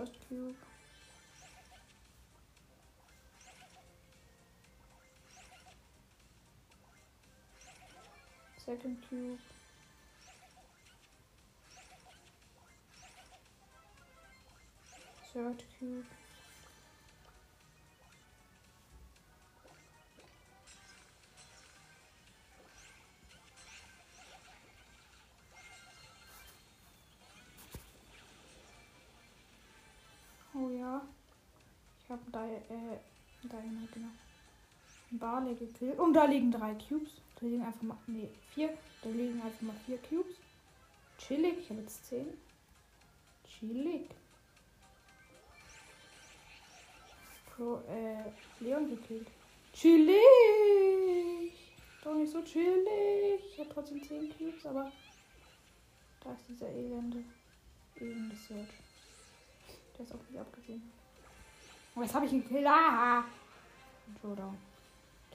First 0.00 0.12
Cube. 0.30 0.54
Second 8.64 8.96
Cube. 9.10 9.38
Third 15.34 15.62
Cube. 15.78 16.04
Oh 30.60 30.68
ja. 30.68 31.00
Ich 32.04 32.10
habe 32.10 32.22
da, 32.32 32.44
äh, 32.44 32.98
da 33.44 33.56
genau. 33.94 34.08
Barley 35.12 35.54
gekillt. 35.54 35.98
Und 35.98 36.12
da 36.12 36.24
liegen 36.24 36.52
drei 36.52 36.74
Cubes. 36.74 37.12
Da 37.40 37.46
liegen 37.46 37.64
einfach 37.64 37.82
mal, 37.82 37.96
nee, 38.06 38.28
vier. 38.52 38.76
Da 39.02 39.08
liegen 39.08 39.40
einfach 39.40 39.62
mal 39.62 39.76
vier 39.86 39.98
Cubes. 39.98 40.36
Chillig. 41.18 41.58
Ich 41.60 41.70
habe 41.70 41.80
jetzt 41.80 42.04
zehn. 42.06 42.26
Chillig. 43.48 44.10
Pro, 47.54 47.80
äh, 47.88 48.62
Leon 48.62 48.90
gekillt. 48.90 49.28
Chillig. 49.72 50.20
Doch 52.04 52.14
nicht 52.14 52.32
so 52.32 52.42
chillig. 52.42 53.40
Ich 53.52 53.60
habe 53.60 53.70
trotzdem 53.72 54.02
zehn 54.02 54.30
Cubes, 54.36 54.66
aber 54.66 54.92
da 56.22 56.32
ist 56.32 56.48
dieser 56.48 56.68
elende, 56.68 57.24
elende 57.96 58.36
Search. 58.36 58.68
Der 60.00 60.06
ist 60.06 60.14
auch 60.14 60.30
nicht 60.30 60.40
abgesehen. 60.40 60.90
Oh, 61.94 62.00
jetzt 62.00 62.14
habe 62.14 62.24
ich 62.24 62.32
ihn 62.32 62.42
gekillt. 62.42 62.66
Ah! 62.66 63.22
Showdown. 64.22 64.56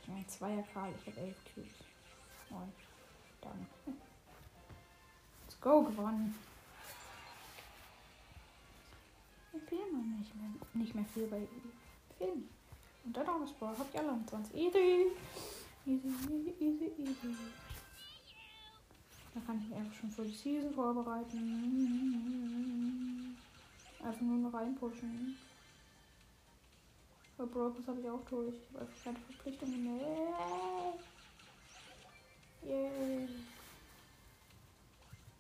Ich 0.02 0.10
ein 0.10 0.28
Zweier 0.28 0.64
Karl. 0.74 0.92
Ich 1.00 1.06
habe 1.06 1.20
elf 1.28 1.38
Cubes. 1.54 1.70
Neun. 2.50 2.74
Dann. 3.42 3.68
Let's 5.44 5.62
go, 5.62 5.84
gewonnen. 5.84 6.34
Ich 9.54 9.62
fehlen 9.70 9.94
noch 9.94 10.04
nicht 10.18 10.36
mehr, 10.36 10.50
nicht 10.74 10.96
mehr 10.96 11.06
viel 11.14 11.28
bei. 11.28 11.48
Fehlen. 12.18 12.50
Und 13.04 13.16
dann 13.16 13.30
auch 13.30 13.42
das 13.42 13.52
Ball. 13.52 13.78
Habt 13.78 13.94
ihr 13.94 14.00
alle 14.00 14.26
20. 14.26 14.56
Easy. 14.56 15.12
Easy, 15.86 16.08
easy, 16.08 16.56
easy, 16.60 16.92
easy. 16.98 17.36
Da 19.36 19.42
kann 19.46 19.60
ich 19.60 19.68
mich 19.70 19.78
einfach 19.78 19.94
schon 19.94 20.10
für 20.10 20.24
die 20.24 20.34
Season 20.34 20.74
vorbereiten. 20.74 22.26
Einfach 24.06 24.22
nur 24.22 24.38
noch 24.38 24.54
reinpushen. 24.54 25.36
Bei 27.38 27.46
Brokers 27.46 27.88
habe 27.88 28.00
ich 28.02 28.08
auch 28.08 28.24
durch. 28.30 28.54
Ich 28.54 28.76
habe 28.76 28.86
einfach 28.86 29.04
keine 29.04 29.18
Verpflichtungen 29.18 29.84
mehr. 29.84 30.94
Yay. 32.62 33.28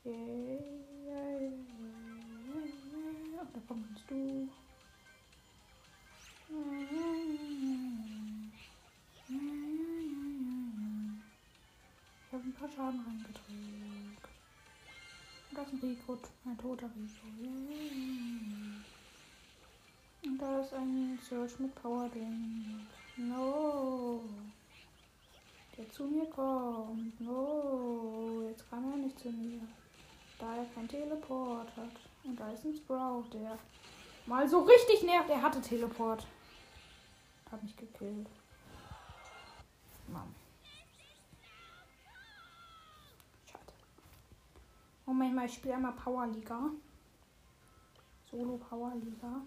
Yay. 0.04 0.60
Yay. 1.06 1.54
Und 3.39 3.54
da 3.54 3.62
kommst 3.67 4.04
du. 4.10 4.49
Ich 12.28 12.34
habe 12.34 12.43
ein 12.43 12.54
paar 12.54 12.69
Schaden 12.69 12.99
reingedrückt. 13.01 13.95
Und 15.56 15.62
da 15.62 15.63
ist 15.63 15.74
ein 15.74 15.89
Rico, 15.89 16.18
ein 16.44 16.58
toter 16.58 16.88
Rico. 16.88 17.28
Und 20.26 20.38
da 20.38 20.60
ist 20.60 20.74
ein 20.74 21.18
Search 21.30 21.60
mit 21.60 21.74
Power 21.76 22.10
Ding. 22.10 22.86
No. 23.15 24.22
Der 25.78 25.89
zu 25.91 26.08
mir 26.08 26.26
kommt. 26.26 27.22
No. 27.22 28.44
Jetzt 28.50 28.70
kann 28.70 28.91
er 28.91 28.98
nicht 28.98 29.18
zu 29.18 29.30
mir. 29.30 29.62
Da 30.39 30.58
er 30.58 30.65
kein 30.76 30.89
Teleport 30.89 31.70
hat. 31.78 31.96
Und 32.26 32.38
da 32.38 32.52
ist 32.52 32.65
ein 32.65 32.76
Sprout, 32.76 33.30
der 33.32 33.58
mal 34.26 34.50
so 34.50 34.60
richtig 34.60 35.04
nervt. 35.04 35.30
Er 35.30 35.41
hatte 35.41 35.62
Teleport. 35.62 36.28
Hat 37.50 37.63
mich 37.63 37.78
gekillt. 37.78 38.28
Mann. 40.10 40.36
Moment 45.06 45.36
mal, 45.36 45.46
ich 45.46 45.54
spiele 45.54 45.76
einmal 45.76 45.94
Power 45.94 46.28
Liga. 46.28 46.72
Solo 48.32 48.58
Power 48.58 48.94
Liga. 48.96 49.41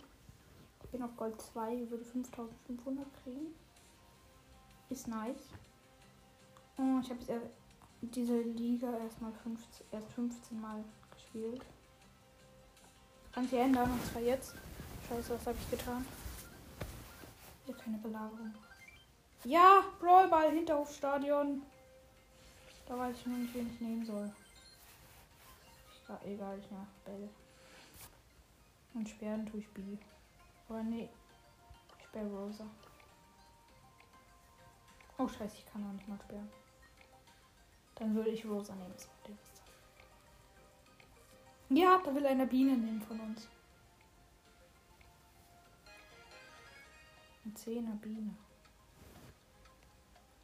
Ich 0.85 0.91
bin 0.91 1.03
auf 1.03 1.17
Gold 1.17 1.41
2, 1.41 1.91
würde 1.91 2.05
5500 2.05 3.07
kriegen. 3.23 3.55
Ist 4.89 5.09
nice. 5.09 5.49
Oh, 6.79 7.01
ich 7.03 7.11
habe 7.11 7.51
diese 8.01 8.41
Liga 8.41 8.97
erstmal 8.99 9.33
15, 9.33 9.87
erst 9.91 10.13
15 10.13 10.61
Mal 10.61 10.85
gespielt. 11.13 11.63
Kann 13.33 13.49
sie 13.49 13.57
ändern, 13.57 13.91
und 13.91 14.05
zwar 14.07 14.23
jetzt. 14.23 14.55
Scheiße, 15.09 15.35
was 15.35 15.47
habe 15.47 15.59
ich 15.61 15.71
getan? 15.71 16.07
Hier 17.67 17.75
keine 17.75 17.99
Belagerung. 17.99 18.55
Ja, 19.45 19.83
Brawlball, 20.01 20.53
Hinterhofstadion. 20.53 21.63
Da 22.87 22.97
weiß 22.97 23.17
ich 23.17 23.27
nur 23.27 23.39
nicht, 23.39 23.55
wen 23.55 23.71
ich 23.73 23.81
nehmen 23.81 24.07
soll. 24.07 24.33
Ja, 26.09 26.21
egal, 26.25 26.59
ich 26.59 26.71
mach 26.71 26.87
Bell. 27.05 27.29
Und 28.95 29.09
sperren 29.09 29.47
tue 29.47 29.61
ich 29.61 29.69
B. 29.69 29.83
Oder 30.69 30.83
nee. 30.83 31.09
Ich 31.99 32.05
sperre 32.05 32.27
Rosa. 32.29 32.65
Oh 35.19 35.29
scheiße, 35.29 35.59
ich 35.59 35.67
kann 35.67 35.87
auch 35.87 35.93
nicht 35.93 36.09
mal 36.09 36.19
sperren. 36.25 36.51
Dann 37.97 38.15
würde 38.15 38.31
ich 38.31 38.47
Rosa 38.47 38.75
nehmen. 38.75 38.95
Ja, 41.71 42.01
da 42.03 42.15
will 42.15 42.25
einer 42.25 42.47
Biene 42.47 42.77
nehmen 42.77 43.03
von 43.03 43.21
uns. 43.21 43.49
Ein 47.45 47.55
Zehner 47.57 47.95
Biene. 47.97 48.35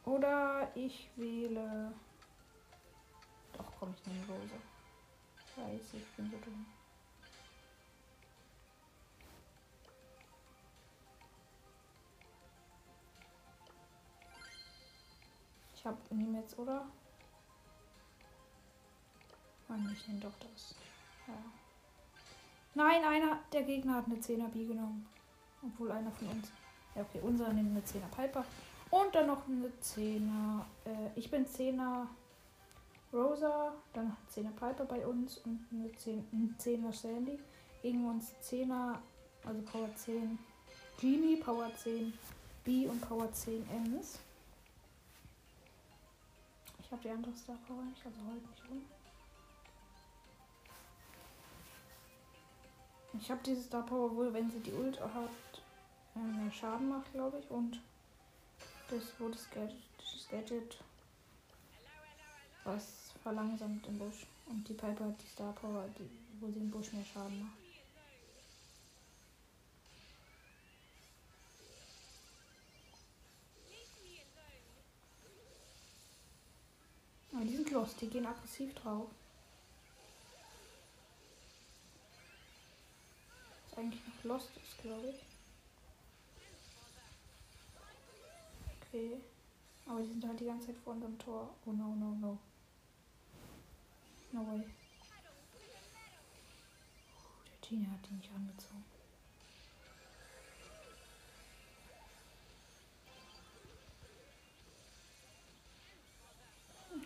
Oder 0.04 0.70
ich 0.74 1.08
wähle. 1.16 1.94
Doch, 3.54 3.72
komm, 3.78 3.94
ich 3.94 4.06
nehme 4.06 4.26
Rosa. 4.26 4.73
Scheiße, 5.54 5.96
ich 5.98 6.08
bin 6.16 6.30
so 6.30 6.36
dumm. 6.38 6.66
Ich 15.74 15.86
hab 15.86 16.10
nehme 16.10 16.40
jetzt, 16.40 16.58
oder? 16.58 16.86
Mann, 19.68 19.90
ich 19.92 20.08
nehme 20.08 20.20
doch 20.20 20.32
das. 20.40 20.74
Ja. 21.28 21.34
Nein, 22.74 23.04
einer 23.04 23.38
der 23.52 23.62
Gegner 23.62 23.96
hat 23.96 24.06
eine 24.06 24.16
10er 24.16 24.48
B 24.48 24.66
genommen. 24.66 25.06
Obwohl 25.62 25.92
einer 25.92 26.10
von 26.10 26.28
uns. 26.28 26.50
Ja, 26.94 27.02
okay, 27.02 27.20
unser 27.22 27.52
nimmt 27.52 27.70
eine 27.70 27.80
10er 27.80 28.08
Piper. 28.14 28.44
Und 28.90 29.14
dann 29.14 29.28
noch 29.28 29.46
eine 29.46 29.68
10er. 29.82 30.64
Äh, 30.84 31.10
ich 31.14 31.30
bin 31.30 31.46
10er 31.46 32.06
Rosa, 33.14 33.72
dann 33.92 34.16
10er 34.34 34.50
Piper 34.50 34.84
bei 34.84 35.06
uns 35.06 35.38
und 35.38 35.64
eine 35.70 35.92
10, 35.92 36.26
ein 36.32 36.56
10er 36.58 36.92
Sandy. 36.92 37.38
Gegen 37.80 38.08
uns 38.08 38.32
10er, 38.42 38.98
also 39.44 39.62
Power 39.62 39.94
10 39.94 40.38
Genie, 41.00 41.36
Power 41.36 41.70
10 41.76 42.12
B 42.64 42.88
und 42.88 43.00
Power 43.00 43.30
10 43.30 43.68
Ms. 43.70 44.18
Ich 46.80 46.90
habe 46.90 47.02
die 47.02 47.10
andere 47.10 47.34
Star 47.34 47.58
Power 47.68 47.82
nicht, 47.82 48.04
also 48.04 48.18
heute 48.26 48.48
nicht 48.48 48.70
rum. 48.70 48.82
Ich 53.20 53.30
habe 53.30 53.40
diese 53.44 53.62
Star 53.62 53.84
Power 53.84 54.14
wohl, 54.16 54.32
wenn 54.32 54.50
sie 54.50 54.60
die 54.60 54.72
Ult 54.72 55.00
hat, 55.00 55.62
äh, 56.16 56.18
mehr 56.18 56.50
Schaden 56.50 56.88
macht, 56.88 57.12
glaube 57.12 57.38
ich. 57.38 57.50
Und 57.50 57.80
das, 58.90 59.12
Gadget, 59.50 59.76
das 59.98 60.28
Gadget 60.28 60.78
was 62.64 63.12
verlangsamt 63.22 63.86
im 63.86 63.98
Busch. 63.98 64.26
Und 64.46 64.68
die 64.68 64.74
Piper 64.74 65.06
hat 65.06 65.22
die 65.22 65.26
Star 65.26 65.52
Power, 65.52 65.88
die, 65.98 66.08
wo 66.40 66.50
sie 66.50 66.60
im 66.60 66.70
Busch 66.70 66.92
mehr 66.92 67.04
Schaden 67.04 67.40
macht. 67.40 67.64
Aber 77.32 77.44
die 77.44 77.56
sind 77.56 77.70
lost, 77.72 78.00
die 78.00 78.08
gehen 78.08 78.26
aggressiv 78.26 78.72
drauf. 78.74 79.08
Was 83.70 83.78
eigentlich 83.78 84.00
noch 84.06 84.24
lost 84.24 84.50
ist, 84.56 84.78
glaube 84.78 85.08
ich. 85.08 85.16
Okay. 88.80 89.16
Aber 89.86 90.00
die 90.00 90.08
sind 90.08 90.24
halt 90.24 90.38
die 90.38 90.46
ganze 90.46 90.68
Zeit 90.68 90.76
vor 90.78 90.92
unserem 90.92 91.18
Tor. 91.18 91.50
Oh 91.66 91.72
no, 91.72 91.96
no, 91.96 92.16
no. 92.20 92.38
No 94.34 94.40
way. 94.40 94.64
Der 97.46 97.60
Tina 97.60 97.88
hat 97.92 98.00
die 98.10 98.14
nicht 98.14 98.30
angezogen. 98.34 98.84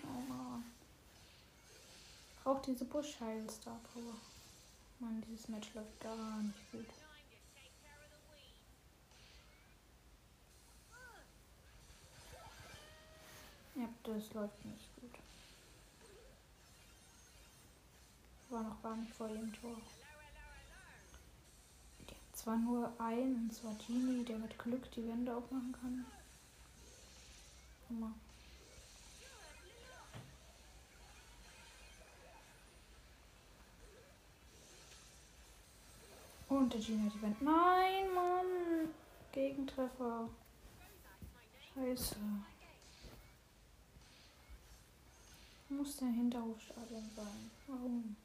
Oh 0.04 0.20
Mann. 0.26 0.64
Diese 2.66 2.86
Buschheil 2.86 3.48
Star 3.50 3.78
Power. 3.92 4.14
Mann, 4.98 5.22
dieses 5.28 5.48
Match 5.48 5.74
läuft 5.74 6.00
gar 6.00 6.42
nicht 6.42 6.72
gut. 6.72 6.86
Ja, 13.74 13.88
das 14.02 14.32
läuft 14.32 14.64
nicht 14.64 14.94
gut. 14.96 15.12
War 18.50 18.62
noch 18.62 18.82
gar 18.82 18.96
nicht 18.96 19.12
vor 19.12 19.28
dem 19.28 19.52
Tor. 19.52 19.76
Die 22.00 22.14
haben 22.14 22.32
zwar 22.34 22.56
nur 22.56 22.92
einen, 22.98 23.42
und 23.44 23.54
zwar 23.54 23.74
Genie, 23.86 24.24
der 24.24 24.38
mit 24.38 24.58
Glück 24.58 24.90
die 24.92 25.06
Wände 25.06 25.36
aufmachen 25.36 25.72
kann. 25.78 26.06
Hammer. 27.90 28.14
Und 36.48 36.72
der 36.72 36.80
Genie 36.80 37.06
hat 37.06 37.14
die 37.14 37.22
Wände. 37.22 37.44
Nein, 37.44 38.14
Mann! 38.14 38.94
Gegentreffer. 39.32 40.30
Scheiße. 41.74 42.16
Muss 45.68 45.96
der 45.98 46.08
Hinterhofstadion 46.08 47.10
sein. 47.14 47.50
Warum? 47.66 48.16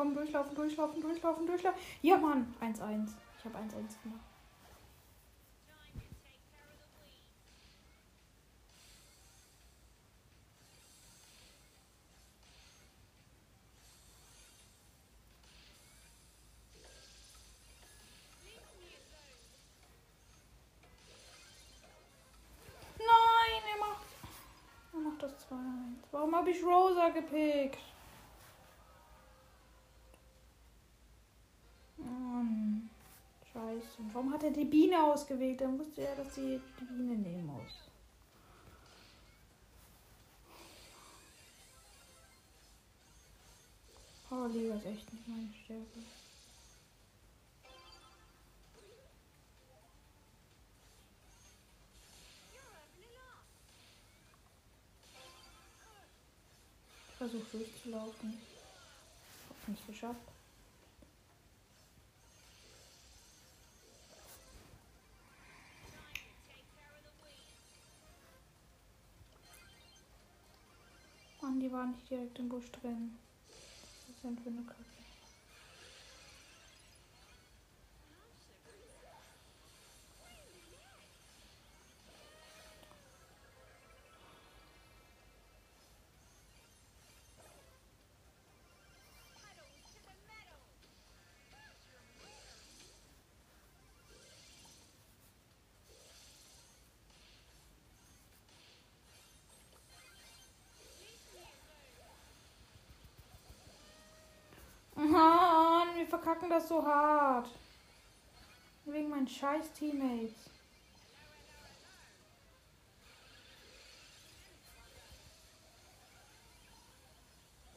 Komm, 0.00 0.14
durchlaufen, 0.14 0.54
durchlaufen, 0.54 1.02
durchlaufen, 1.02 1.46
durchlaufen. 1.46 1.80
Ja, 2.00 2.16
Mann. 2.16 2.54
1-1. 2.62 3.08
Ich 3.38 3.44
habe 3.44 3.58
1-1 3.58 4.02
gemacht. 4.02 4.24
Nein, 22.98 23.78
macht. 23.78 25.04
Macht 25.04 25.22
das 25.22 25.32
2-1. 25.46 25.56
Warum 26.10 26.34
habe 26.36 26.50
ich 26.50 26.64
Rosa 26.64 27.10
gepickt? 27.10 27.78
Mann. 31.98 32.90
Scheiße. 34.00 34.14
Warum 34.14 34.32
hat 34.32 34.42
er 34.42 34.50
die 34.50 34.64
Biene 34.64 35.02
ausgewählt? 35.02 35.60
Dann 35.60 35.78
wusste 35.78 36.02
er, 36.02 36.16
dass 36.16 36.34
sie 36.34 36.60
die 36.80 36.84
Biene 36.84 37.16
nehmen 37.16 37.46
muss. 37.46 37.72
Powerliga 44.28 44.76
ist 44.76 44.86
echt 44.86 45.12
nicht 45.12 45.28
meine 45.28 45.52
Stärke. 45.64 45.84
Ich 57.08 57.16
versuche 57.16 57.58
durchzulaufen. 57.58 58.40
Hab's 59.48 59.68
nicht 59.68 59.86
geschafft. 59.86 60.39
Die 71.70 71.74
waren 71.74 71.92
nicht 71.92 72.10
direkt 72.10 72.36
im 72.40 72.48
Busch 72.48 72.70
drin. 72.72 73.16
Was 73.46 74.16
ist 74.16 74.24
denn 74.24 74.36
für 74.38 74.48
eine 74.48 74.62
Kacke? 74.62 74.84
Das 106.50 106.68
so 106.68 106.84
hart. 106.84 107.48
Wegen 108.84 109.08
meinen 109.08 109.28
scheiß 109.28 109.72
Teammates. 109.72 110.50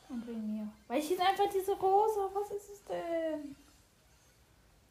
Und 0.09 0.27
wegen 0.27 0.55
mir. 0.55 0.67
Weil 0.87 0.99
ich 0.99 1.09
jetzt 1.09 1.21
einfach 1.21 1.49
diese 1.49 1.73
Rosa. 1.73 2.29
Was 2.33 2.51
ist 2.51 2.69
es 2.69 2.83
denn? 2.85 3.55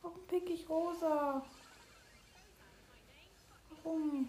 Warum 0.01 0.27
pick 0.27 0.51
ich 0.51 0.69
Rosa? 0.69 1.45
Warum? 3.71 4.29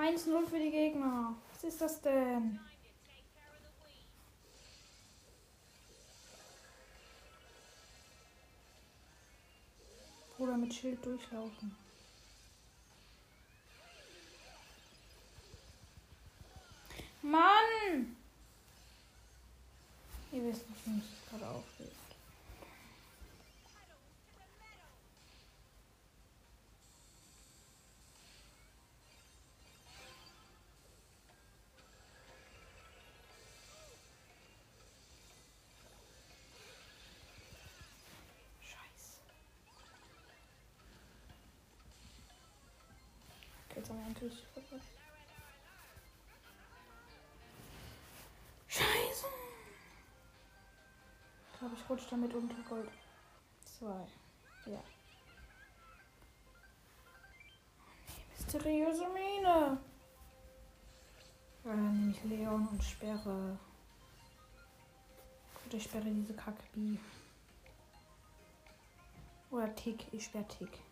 1-0 0.00 0.46
für 0.48 0.58
die 0.58 0.70
Gegner. 0.70 1.36
Was 1.52 1.64
ist 1.64 1.80
das 1.80 2.00
denn? 2.00 2.58
Oder 10.38 10.56
mit 10.56 10.72
Schild 10.72 11.04
durchlaufen. 11.04 11.76
Mann! 17.20 18.16
Ihr 20.32 20.44
wisst 20.44 20.68
nicht, 20.70 20.86
wie 20.86 20.90
mich 20.92 21.04
gerade 21.28 21.46
aufregt. 21.46 21.99
Verpasst. 44.28 44.84
Scheiße. 48.68 49.26
Ich 51.52 51.58
glaube, 51.58 51.74
ich 51.74 51.88
rutsche 51.88 52.10
damit 52.10 52.34
unter 52.34 52.62
Gold. 52.68 52.90
Zwei. 53.64 54.06
Ja. 54.66 54.82
Mysteriöse 58.36 59.08
Mine. 59.08 59.78
Ja, 61.64 61.70
dann 61.70 62.00
nehme 62.00 62.10
ich 62.10 62.24
Leon 62.24 62.68
und 62.68 62.84
sperre. 62.84 63.58
Gut, 65.54 65.74
ich 65.74 65.84
sperre 65.84 66.10
diese 66.10 66.34
Kackbi. 66.34 66.98
Oder 69.50 69.74
Tick. 69.74 70.12
Ich 70.12 70.26
sperre 70.26 70.46
Tick. 70.46 70.89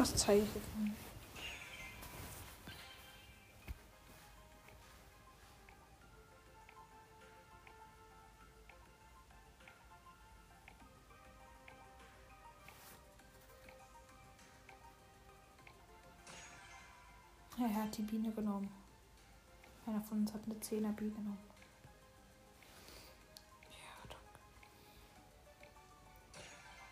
Was 0.00 0.16
zeige 0.16 0.42
ich 0.42 0.54
jetzt 0.54 0.66
mal? 0.78 0.90
Ja, 17.58 17.66
er 17.66 17.82
hat 17.82 17.98
die 17.98 18.00
Biene 18.00 18.32
genommen. 18.32 18.70
Einer 19.84 20.00
von 20.00 20.20
uns 20.20 20.32
hat 20.32 20.40
eine 20.46 20.54
10er 20.54 20.94
Biene 20.94 21.10
genommen. 21.10 21.59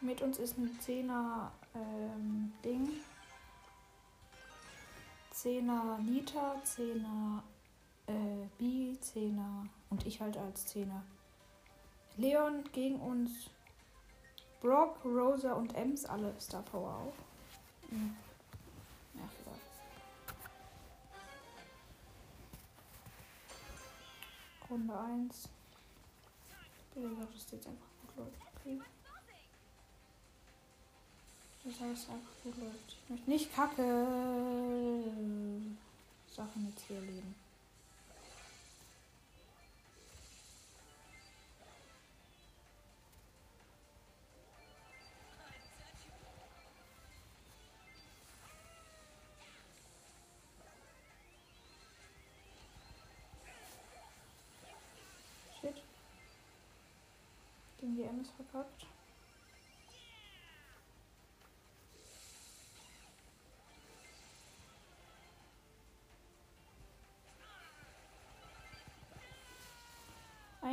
Mit 0.00 0.22
uns 0.22 0.38
ist 0.38 0.56
ein 0.58 0.78
10er 0.86 1.50
ähm, 1.74 2.52
Ding. 2.64 2.88
10er 5.34 5.98
Nita, 5.98 6.54
10er 6.64 7.42
äh, 8.06 8.46
B, 8.58 8.94
10er 8.94 9.66
und 9.90 10.06
ich 10.06 10.20
halt 10.20 10.36
als 10.36 10.74
10er. 10.74 11.02
Leon 12.16 12.64
gegen 12.72 13.00
uns. 13.00 13.50
Brock, 14.60 15.04
Rosa 15.04 15.52
und 15.52 15.74
Ems, 15.76 16.04
alle 16.04 16.34
Star 16.40 16.62
Power 16.62 16.94
auch. 16.94 17.92
Mhm. 17.92 18.16
Ja. 19.14 19.28
Runde 24.68 24.98
1. 24.98 25.48
Bitte 26.94 27.14
sag, 27.14 27.32
dass 27.32 27.44
das 27.44 27.52
jetzt 27.52 27.66
einfach 27.68 27.86
gut 28.02 28.16
läuft. 28.16 28.42
Okay. 28.56 28.80
Das 31.68 31.80
heißt 31.80 32.08
einfach 32.08 32.42
gut 32.42 32.56
läuft. 32.56 32.96
Ich 33.04 33.10
möchte 33.10 33.30
nicht 33.30 33.54
kacke 33.54 33.82
Sachen 36.34 36.66
jetzt 36.70 36.86
hier 36.86 36.96
erleben. 36.96 37.34
Shit. 55.60 55.82
Den 57.82 57.94
GM 57.94 58.22
ist 58.22 58.30
verkackt. 58.30 58.86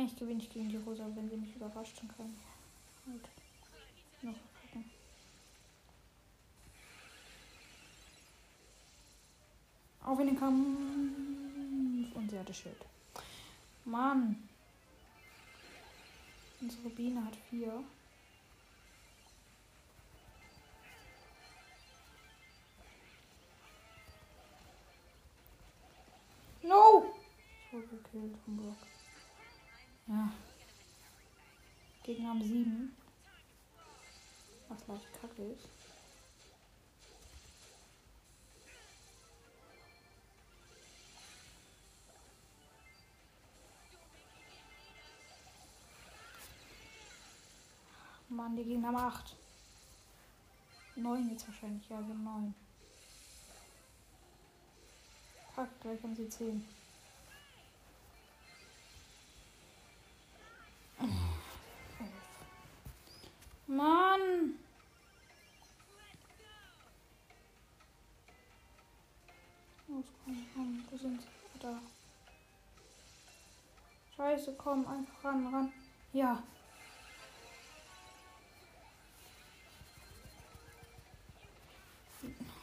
Eigentlich 0.06 0.20
gewinne 0.20 0.40
ich 0.40 0.50
gegen 0.50 0.68
die 0.68 0.76
Rosa, 0.76 1.04
wenn 1.16 1.28
sie 1.28 1.36
mich 1.36 1.56
überraschen 1.56 2.08
kann. 2.16 2.32
Halt. 3.08 3.28
Noch 4.22 4.36
verkacken. 4.36 4.88
Auf 10.04 10.20
in 10.20 10.26
den 10.28 10.38
Kampf. 10.38 10.64
Und 12.14 12.30
sie 12.30 12.38
hatte 12.38 12.54
Schild. 12.54 12.86
Mann. 13.84 14.48
Unsere 16.60 16.88
Biene 16.90 17.24
hat 17.24 17.34
vier. 17.50 17.82
No! 26.62 27.12
Ich 27.58 27.72
wurde 27.72 27.88
gekillt 27.88 28.36
vom 28.44 28.56
Block. 28.58 28.95
Ja. 30.06 30.32
Gegner 32.04 32.28
haben 32.28 32.42
sieben. 32.42 32.96
Was 34.68 34.86
leicht 34.86 35.20
kacke 35.20 35.42
ist. 35.42 35.68
Mann, 48.28 48.56
die 48.56 48.64
Gegner 48.64 48.88
haben 48.88 48.96
acht. 48.96 49.36
Neun 50.94 51.30
jetzt 51.30 51.48
wahrscheinlich, 51.48 51.88
ja, 51.88 52.00
genau 52.00 52.14
neun. 52.14 52.54
Fuck, 55.54 55.68
gleich 55.80 56.02
haben 56.02 56.14
sie 56.14 56.28
zehn. 56.28 56.64
Mann! 63.66 64.58
Los, 69.88 70.04
komm, 70.24 70.46
komm, 70.54 70.84
wo 70.90 70.96
sind 70.96 71.20
sie? 71.20 71.58
Da. 71.60 71.80
Scheiße, 74.16 74.54
komm, 74.56 74.86
einfach 74.86 75.24
ran, 75.24 75.46
ran. 75.54 75.72
Ja. 76.12 76.42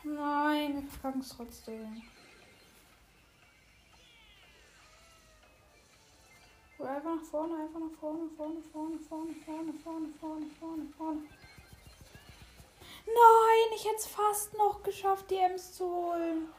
Nein, 0.03 0.75
wir 0.75 0.89
verkacken 0.89 1.21
es 1.21 1.29
trotzdem. 1.29 2.01
Einfach 6.85 7.15
nach 7.15 7.23
vorne, 7.23 7.55
einfach 7.63 7.79
nach 7.79 7.99
vorne, 7.99 8.29
vorne, 8.35 8.61
vorne, 8.61 8.99
vorne, 8.99 9.33
vorne, 9.45 9.73
vorne, 9.73 10.07
vorne, 10.19 10.45
vorne, 10.59 10.85
vorne. 10.97 11.21
Nein, 13.05 13.75
ich 13.75 13.85
hätte 13.85 13.95
es 13.97 14.07
fast 14.07 14.57
noch 14.57 14.83
geschafft, 14.83 15.31
die 15.31 15.37
Ems 15.37 15.73
zu 15.73 15.85
holen. 15.85 16.49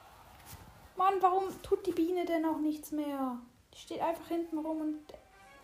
Mann, 0.97 1.15
warum 1.21 1.45
tut 1.63 1.87
die 1.87 1.93
Biene 1.93 2.25
denn 2.25 2.45
auch 2.47 2.59
nichts 2.59 2.91
mehr? 2.91 3.39
Die 3.75 3.79
steht 3.79 4.01
einfach 4.01 4.29
hinten 4.29 4.59
rum 4.59 4.81
und 4.81 5.01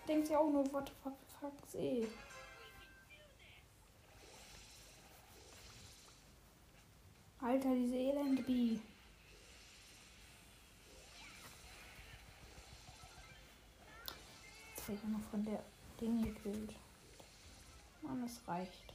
denkt 0.08 0.26
sich 0.26 0.36
auch 0.36 0.50
nur, 0.50 0.70
what 0.72 0.88
the 0.88 0.94
fuck, 1.02 1.14
fuck, 1.40 1.80
eh. 1.80 2.06
Alter, 7.40 7.74
diese 7.74 7.96
elende 7.96 8.42
Bi. 8.42 8.80
Ich 14.94 15.04
noch 15.04 15.22
von 15.30 15.44
der 15.44 15.62
Ding 16.00 16.22
gekillt. 16.22 16.74
Mann, 18.02 18.22
es 18.24 18.40
reicht. 18.48 18.92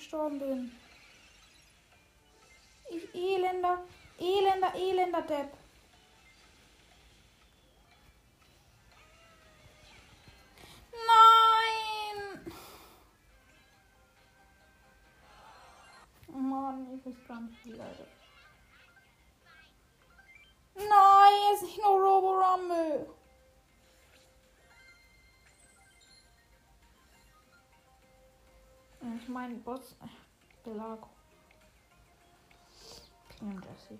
Gestorben 0.00 0.38
bin. 0.38 0.72
Ich 2.90 3.14
elender, 3.14 3.84
elender, 4.18 4.74
elender 4.74 5.22
Depp. 5.22 5.52
Nein! 11.06 12.52
Mann, 16.28 16.86
ich 16.94 17.06
weiß 17.06 17.28
gar 17.28 17.40
nicht 17.42 17.64
wie, 17.66 17.72
Leute. 17.72 18.19
Ich 29.30 29.34
meine 29.34 29.54
Boss. 29.54 29.94
Belago. 30.64 31.08
Clean 33.28 33.62
Jesse. 33.62 33.96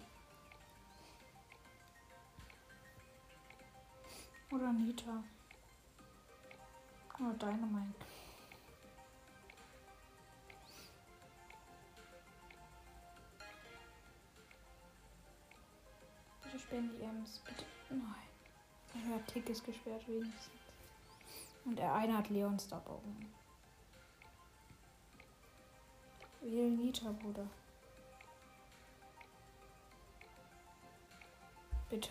Oder 4.51 4.73
Nita. 4.73 5.23
Oder 7.21 7.35
Dynamite. 7.35 7.95
Bitte 16.43 16.59
sperren 16.59 16.91
die 16.91 17.03
Ems. 17.03 17.39
Bitte. 17.39 17.65
Nein. 17.91 19.09
Der 19.09 19.27
Tick 19.27 19.49
ist 19.49 19.65
gesperrt 19.65 20.09
wenigstens. 20.09 20.51
Und 21.65 21.79
er 21.79 21.95
eine 21.95 22.19
hat 22.19 22.31
Leon 22.31 22.59
Starbogen. 22.59 23.40
Wähl 26.41 26.71
Nita, 26.71 27.11
Bruder. 27.13 27.47
Bitte. 31.89 32.11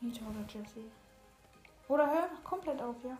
Nita 0.00 0.24
oder 0.26 0.44
Jesse. 0.48 0.84
Oder 1.88 2.10
hör 2.10 2.28
komplett 2.42 2.80
auf, 2.80 2.96
ja. 3.04 3.16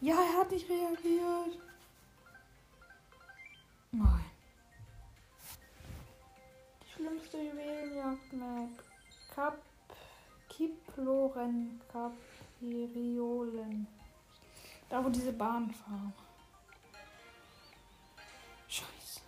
Ja, 0.00 0.14
er 0.14 0.38
hat 0.38 0.50
nicht 0.50 0.68
reagiert. 0.68 1.58
Nein. 3.92 4.24
Die 6.82 6.92
schlimmste 6.92 7.36
Juwelenjagd, 7.36 8.32
Mac. 8.32 8.70
Kap. 9.34 9.58
Kiploren. 10.48 11.80
Kap. 11.92 12.12
Periolen. 12.60 13.86
Da, 14.88 15.02
wo 15.02 15.08
diese 15.08 15.32
Bahn 15.32 15.70
fahren. 15.70 16.12
Scheiße. 18.68 19.20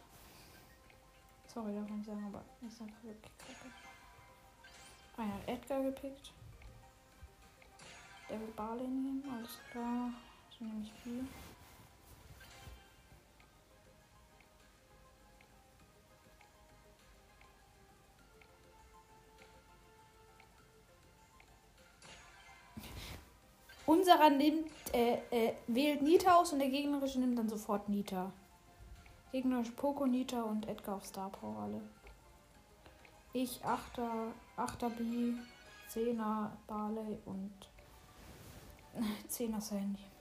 Sorry, 1.46 1.74
darf 1.74 1.88
man 1.88 2.04
sagen, 2.04 2.24
aber 2.26 2.44
ist 2.66 2.80
einfach 2.82 3.02
wirklich 3.02 3.32
kacke. 3.38 3.72
Einer 5.16 5.34
hat 5.34 5.48
Edgar 5.48 5.82
gepickt. 5.82 6.32
Der 8.28 8.38
will 8.38 8.52
Barley 8.54 8.86
nehmen, 8.86 9.24
alles 9.34 9.58
klar. 9.70 10.10
Das 10.46 10.54
ist 10.54 10.60
nämlich 10.60 10.92
viel. 11.02 11.26
Unserer 23.86 24.30
nimmt, 24.30 24.70
äh, 24.92 25.18
äh, 25.30 25.54
wählt 25.66 26.02
Nita 26.02 26.36
aus 26.36 26.52
und 26.52 26.60
der 26.60 26.68
gegnerische 26.68 27.18
nimmt 27.18 27.38
dann 27.38 27.48
sofort 27.48 27.88
Nita. 27.88 28.32
Gegnerische 29.32 29.72
Poco, 29.72 30.06
Nita 30.06 30.42
und 30.42 30.68
Edgar 30.68 30.96
auf 30.96 31.06
Star 31.06 31.30
Power 31.30 31.62
alle. 31.62 31.80
Ich, 33.32 33.64
Achter, 33.64 34.32
Achter 34.56 34.90
B, 34.90 35.32
Zehner 35.88 36.52
Barley 36.66 37.18
und 37.24 37.52
Zehner 39.28 39.60
Sandy. 39.60 40.11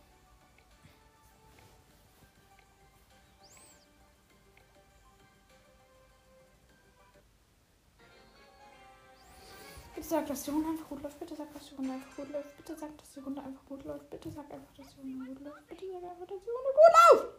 Sag, 10.12 10.28
dass 10.28 10.44
die 10.44 10.52
Runde 10.52 10.70
einfach 10.70 10.90
gut 10.90 11.02
läuft. 11.02 11.20
Bitte 11.20 11.36
sag, 11.36 11.54
dass 11.54 11.70
die 11.70 11.76
Runde 11.76 11.94
einfach 11.94 12.16
gut 12.16 12.30
läuft. 12.32 12.58
Bitte 12.58 12.76
sag, 12.76 12.98
dass 12.98 13.14
die 13.14 13.20
Runde 13.22 13.42
einfach 13.42 13.66
gut 13.66 13.84
läuft. 13.86 14.10
Bitte 14.10 14.30
sag 14.32 14.52
einfach, 14.52 14.74
dass 14.76 14.88
die 14.90 15.00
Runde 15.00 15.26
gut 15.34 15.44
läuft. 15.44 15.68
Bitte 15.68 15.86
sag 15.92 16.04
einfach, 16.04 16.28
dass 16.28 16.44
die 16.44 16.50
Runde 16.50 16.72
gut 16.80 16.94
läuft. 17.12 17.34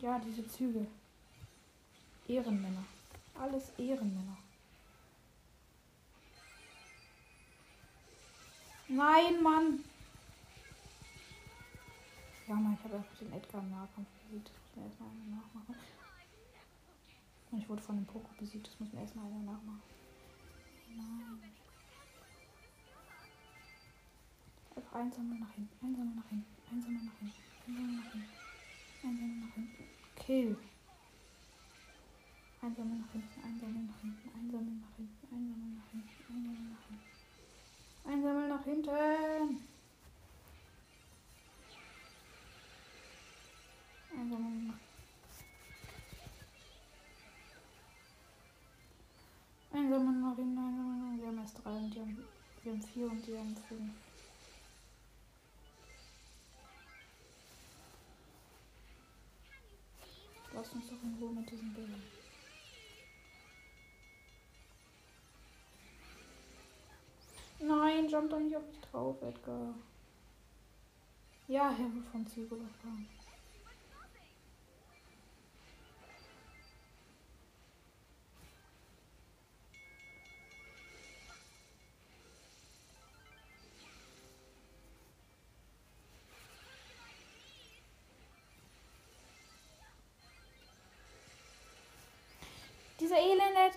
Ja, 0.00 0.18
diese 0.20 0.48
Züge. 0.48 0.86
Ehrenmänner. 2.26 2.84
Alles 3.38 3.70
Ehrenmänner. 3.78 4.38
Nein, 8.88 9.42
Mann. 9.42 9.84
Ja, 12.46 12.54
Mann, 12.54 12.78
ich 12.78 12.84
habe 12.84 12.96
einfach 12.96 13.16
den 13.18 13.32
Edgar 13.34 13.60
im 13.60 13.70
Nahkampf 13.70 14.08
besiegt. 14.24 14.48
Das 14.48 14.76
muss 14.76 14.76
ich 14.76 14.82
erstmal 14.82 15.10
nachmachen. 15.28 15.97
Und 17.50 17.58
ich 17.58 17.68
wurde 17.68 17.82
von 17.82 17.96
einem 17.96 18.06
Poko 18.06 18.28
besiegt. 18.38 18.66
Das 18.66 18.78
muss 18.80 18.92
mir 18.92 19.00
erstmal 19.00 19.26
einer 19.26 19.42
nachmachen. 19.42 19.82
Nein. 20.96 21.52
Einfach 24.76 24.92
einsammeln 24.94 25.40
nach 25.40 25.52
hinten. 25.52 25.86
Einsammeln 25.86 26.16
nach 26.16 26.28
hinten. 26.28 26.46
Einsammeln 26.70 27.04
nach 27.06 27.18
hinten. 27.18 27.34
Einsammeln 27.66 27.96
nach 27.96 28.12
hinten. 28.12 28.28
Einsammeln 29.02 29.40
nach 29.40 29.54
hinten. 29.54 29.84
Kill. 30.16 30.58
Einsammeln 32.60 33.00
nach 33.00 33.12
hinten. 33.12 33.42
Einsammeln 33.44 33.86
nach 33.86 34.00
hinten. 34.00 34.28
Einsammeln 34.34 34.80
nach 34.80 34.96
hinten. 34.96 35.26
Einsammeln 35.32 35.74
nach 35.78 35.90
hinten. 35.90 36.08
Einsammeln 36.28 36.70
nach 36.70 36.84
hinten. 36.86 37.08
Einsammeln 38.04 38.48
nach 38.48 38.64
hinten. 38.64 39.68
Einsammeln 44.18 44.66
nach 44.68 44.87
Einsammeln 49.72 50.20
nach 50.20 50.36
hinten. 50.36 50.58
Einsammeln. 50.58 51.20
Wir 51.20 51.26
haben 51.28 51.38
erst 51.38 51.64
drei 51.64 51.70
und 51.70 51.94
die 51.94 52.00
haben, 52.00 52.24
wir 52.62 52.72
haben 52.72 52.82
vier 52.82 53.06
und 53.06 53.26
die 53.26 53.36
haben 53.36 53.56
fünf. 53.68 53.92
Lass 60.54 60.72
uns 60.72 60.88
doch 60.88 61.02
in 61.02 61.16
Ruhe 61.20 61.32
mit 61.32 61.50
diesen 61.50 61.74
Bildern. 61.74 62.02
Nein, 67.60 68.08
jump 68.08 68.30
doch 68.30 68.38
nicht 68.38 68.56
auf 68.56 68.66
mich 68.66 68.80
drauf, 68.80 69.20
Edgar. 69.22 69.74
Ja, 71.48 71.70
Herr 71.70 71.94
wird 71.94 72.06
vom 72.06 72.24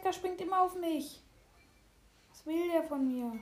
Edgar 0.02 0.14
springt 0.14 0.42
immer 0.42 0.62
auf 0.62 0.74
mich. 0.74 1.22
Was 2.32 2.44
will 2.48 2.72
der 2.72 2.82
von 2.82 3.08
mir? 3.08 3.40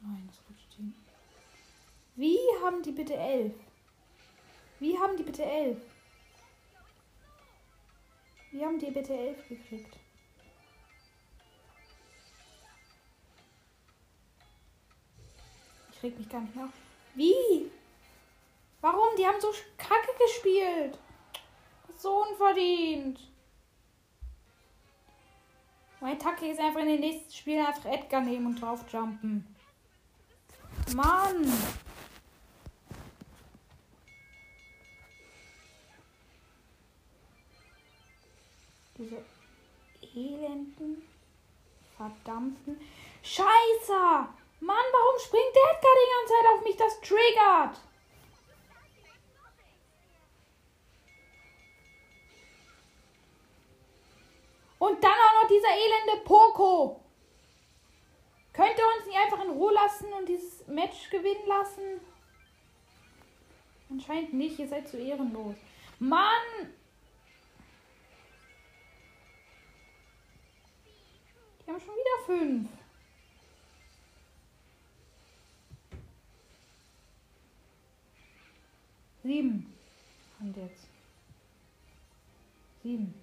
Nein, 0.00 0.26
das 0.26 0.40
rutscht 0.50 0.74
hin. 0.74 0.92
Wie 2.16 2.38
haben 2.64 2.82
die 2.82 2.90
bitte 2.90 3.14
elf? 3.14 3.54
Wie 4.80 4.98
haben 4.98 5.16
die 5.16 5.22
bitte 5.22 5.44
elf? 5.44 5.78
Wie 8.50 8.64
haben 8.64 8.80
die 8.80 8.90
bitte 8.90 9.16
elf 9.16 9.48
gekriegt? 9.48 9.96
Ich 15.92 16.02
reg 16.02 16.18
mich 16.18 16.28
gar 16.28 16.40
nicht 16.40 16.56
mehr 16.56 16.64
auf. 16.64 16.72
Wie? 17.14 17.70
Warum? 18.82 19.16
Die 19.16 19.26
haben 19.26 19.40
so 19.40 19.52
kacke 19.78 20.12
gespielt. 20.18 20.98
So 21.96 22.24
unverdient. 22.24 23.20
Mein 26.00 26.18
Taktik 26.18 26.50
ist 26.50 26.60
einfach 26.60 26.80
in 26.80 26.88
den 26.88 27.00
nächsten 27.00 27.32
Spielen 27.32 27.64
einfach 27.64 27.84
Edgar 27.84 28.20
nehmen 28.20 28.46
und 28.46 28.60
drauf 28.60 28.84
jumpen. 28.92 29.54
Mann! 30.96 31.44
Diese 38.98 39.24
elenden, 40.14 41.08
verdammten 41.96 42.80
Scheiße! 43.22 44.26
Mann, 44.60 44.76
warum 44.92 45.20
springt 45.24 45.54
der 45.54 45.76
Edgar 45.76 45.92
die 45.94 46.10
ganze 46.12 46.34
Zeit 46.34 46.52
auf 46.52 46.64
mich? 46.64 46.76
Das 46.76 47.00
triggert! 47.00 47.91
Und 54.82 55.04
dann 55.04 55.12
auch 55.12 55.42
noch 55.42 55.48
dieser 55.48 55.68
elende 55.68 56.24
Poco. 56.24 57.00
Könnt 58.52 58.76
ihr 58.76 58.84
uns 58.96 59.06
nicht 59.06 59.16
einfach 59.16 59.44
in 59.44 59.52
Ruhe 59.52 59.72
lassen 59.72 60.12
und 60.12 60.28
dieses 60.28 60.66
Match 60.66 61.08
gewinnen 61.08 61.46
lassen? 61.46 62.00
Anscheinend 63.88 64.32
nicht, 64.32 64.58
ihr 64.58 64.66
seid 64.66 64.88
zu 64.88 64.98
ehrenlos. 64.98 65.54
Mann! 66.00 66.74
Die 71.60 71.70
haben 71.70 71.80
schon 71.80 71.94
wieder 71.94 72.26
fünf. 72.26 72.68
Sieben. 79.22 79.72
Und 80.40 80.56
jetzt. 80.56 80.88
Sieben. 82.82 83.21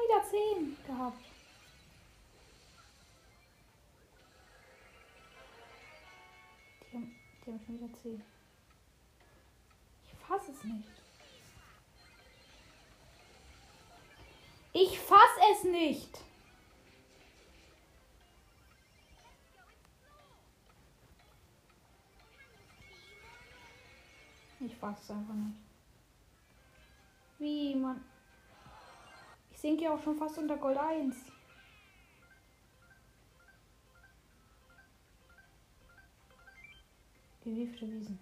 Schon 0.00 0.08
wieder 0.08 0.30
zehn 0.30 0.76
gehabt? 0.86 1.24
Die 6.82 6.96
haben, 6.96 7.14
die 7.44 7.50
haben 7.50 7.60
schon 7.64 7.80
wieder 7.80 7.98
zehn. 8.02 8.22
Ich 10.06 10.26
fasse 10.26 10.52
es 10.52 10.64
nicht. 10.64 10.88
Ich 14.72 14.98
fass 14.98 15.18
es 15.52 15.64
nicht. 15.64 16.20
Ich 24.60 24.76
fass 24.76 25.02
es 25.02 25.10
einfach 25.10 25.34
nicht. 25.34 25.56
Wie, 27.38 27.74
man. 27.74 28.04
Sinke 29.60 29.84
ja 29.84 29.94
auch 29.94 30.02
schon 30.02 30.16
fast 30.16 30.38
unter 30.38 30.56
Gold 30.56 30.78
1. 30.78 31.14
Wie 37.44 37.66
viele 37.66 37.92
Wiesen? 37.92 38.18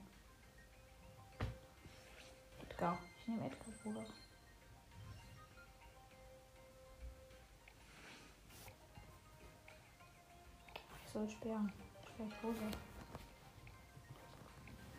Edgar. 2.60 2.98
Ich 3.20 3.28
nehme 3.28 3.46
Edgar, 3.46 3.72
Bruder. 3.84 4.04
Ich 11.04 11.12
soll 11.12 11.30
sperren. 11.30 11.72
Vielleicht 12.16 12.42
Rosa. 12.42 12.64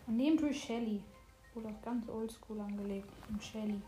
Und 0.07 0.15
neben 0.15 0.37
tue 0.37 0.51
ich 0.51 0.63
Shelly. 0.63 1.03
Oder 1.55 1.73
ganz 1.83 2.07
oldschool 2.07 2.61
angelegt. 2.61 3.11
Und 3.27 3.43
Shelly. 3.43 3.81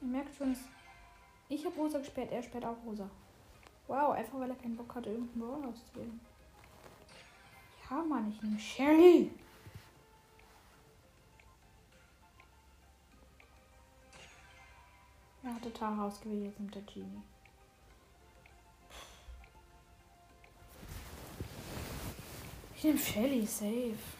Ihr 0.00 0.06
merkt 0.06 0.34
schon, 0.36 0.56
ich 1.48 1.64
habe 1.64 1.76
Rosa 1.76 1.98
gesperrt, 1.98 2.30
er 2.30 2.42
sperrt 2.42 2.64
auch 2.64 2.76
Rosa. 2.84 3.10
Wow, 3.86 4.12
einfach 4.12 4.38
weil 4.38 4.50
er 4.50 4.56
keinen 4.56 4.76
Bock 4.76 4.94
hatte, 4.94 5.10
irgendeinen 5.10 5.40
Brawler 5.40 5.68
auszuwählen. 5.68 6.20
Ja, 7.90 8.02
Mann, 8.02 8.30
ich 8.30 8.42
nehme 8.42 8.58
Shelly. 8.58 9.30
Er 15.42 15.54
hatte 15.54 15.72
Tara 15.72 16.06
ausgewählt, 16.06 16.44
jetzt 16.44 16.60
nimmt 16.60 16.74
der 16.74 16.82
Genie. 16.82 17.22
Ich 22.76 22.84
nehme 22.84 22.98
Shelly, 22.98 23.46
safe. 23.46 24.17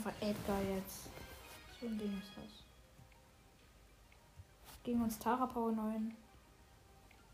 Einfach 0.00 0.22
Edgar 0.22 0.62
jetzt. 0.62 1.10
So 1.78 1.86
ein 1.86 1.98
Ding 1.98 2.16
ist 2.16 2.30
das. 2.34 2.64
Gegen 4.82 5.02
uns 5.02 5.18
Tara 5.18 5.44
Power 5.44 5.72
9. 5.72 6.16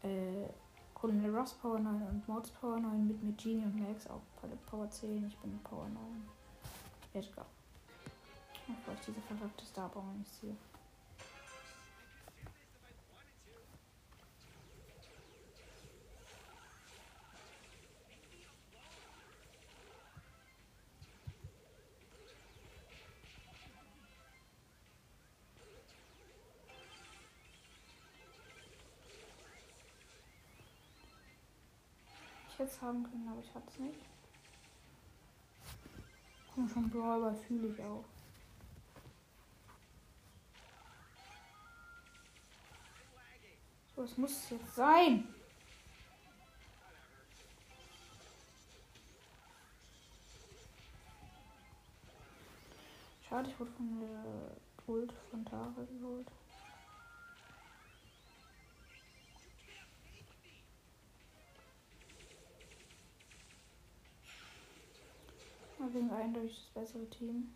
Äh, 0.02 0.48
Colonel 0.92 1.32
Ross 1.32 1.54
Power 1.54 1.78
9 1.78 2.02
und 2.08 2.26
Mords 2.26 2.50
Power 2.50 2.80
9 2.80 3.06
mit, 3.06 3.22
mit 3.22 3.38
Genie 3.38 3.62
und 3.62 3.78
Max 3.78 4.08
auch 4.08 4.20
Power 4.68 4.90
10. 4.90 5.28
Ich 5.28 5.36
bin 5.36 5.56
Power 5.62 5.86
9. 5.88 6.28
Edgar. 7.14 7.46
Bevor 8.66 8.94
ich 8.94 9.00
diese 9.06 9.20
verrückte 9.20 9.64
Starbombe 9.64 10.18
nicht 10.18 10.34
sehe. 10.34 10.56
Es 32.66 32.82
haben 32.82 33.04
können, 33.04 33.28
aber 33.28 33.40
ich 33.40 33.50
es 33.68 33.78
nicht. 33.78 34.00
Komm 36.52 36.68
schon, 36.68 36.90
Brawler 36.90 37.32
fühle 37.32 37.68
ich 37.68 37.80
auch. 37.80 38.04
So, 43.94 44.02
es 44.02 44.18
muss 44.18 44.32
es 44.32 44.50
jetzt 44.50 44.74
sein. 44.74 45.28
Schade, 53.28 53.48
ich 53.48 53.60
wurde 53.60 53.70
von 53.70 54.00
der 54.00 54.92
Ult 54.92 55.12
von 55.30 55.44
Tara 55.44 55.72
geholt. 56.00 56.26
Mal 65.87 65.95
wegen 65.95 66.11
eindeutig 66.11 66.57
das 66.74 66.82
bessere 66.82 67.09
Team. 67.11 67.55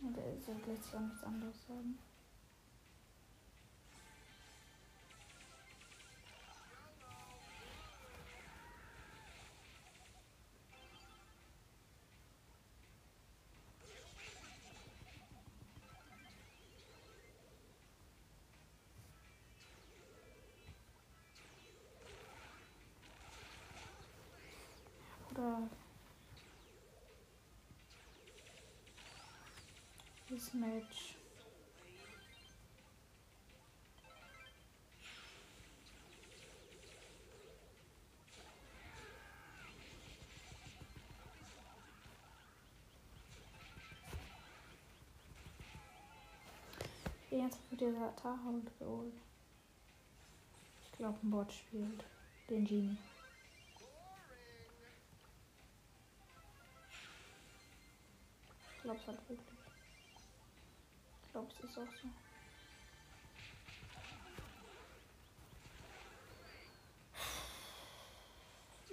Und 0.00 0.16
er 0.16 0.24
halt 0.46 0.66
letztlich 0.68 0.94
auch 0.94 1.00
nichts 1.00 1.24
anderes 1.24 1.66
sagen. 1.66 1.98
Das 30.38 30.54
Match. 30.54 31.16
Jetzt 47.30 47.58
wird 47.70 47.80
dieser 47.80 48.14
Tahout 48.16 48.62
geholt. 48.78 49.12
Ich 50.84 50.92
glaube, 50.92 51.18
ein 51.20 51.30
Bot 51.30 51.52
spielt 51.52 52.04
den 52.48 52.64
Genie. 52.64 52.96
Ich 58.76 58.82
glaube 58.82 58.98
es 59.00 59.06
halt 59.08 59.18
wirklich. 59.28 59.67
Ich 61.28 61.32
glaube, 61.32 61.48
es 61.52 61.70
ist 61.70 61.78
auch 61.78 61.86
so. 62.02 62.08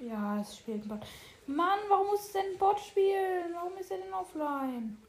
Ja, 0.06 0.42
es 0.42 0.58
spielt 0.58 0.84
ein 0.84 0.90
Bot. 0.90 1.08
Mann, 1.48 1.80
warum 1.88 2.08
muss 2.08 2.26
es 2.26 2.34
denn 2.34 2.52
ein 2.52 2.58
Bot 2.58 2.78
spielen? 2.82 3.54
Warum 3.54 3.78
ist 3.78 3.90
er 3.90 4.00
denn 4.00 4.14
offline? 4.14 5.02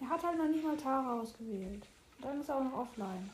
Er 0.00 0.08
hat 0.10 0.22
halt 0.22 0.36
noch 0.36 0.48
nicht 0.48 0.62
mal 0.62 0.76
Tara 0.76 1.18
ausgewählt. 1.18 1.86
Und 2.18 2.24
dann 2.24 2.40
ist 2.42 2.50
er 2.50 2.56
auch 2.58 2.64
noch 2.64 2.76
offline. 2.76 3.30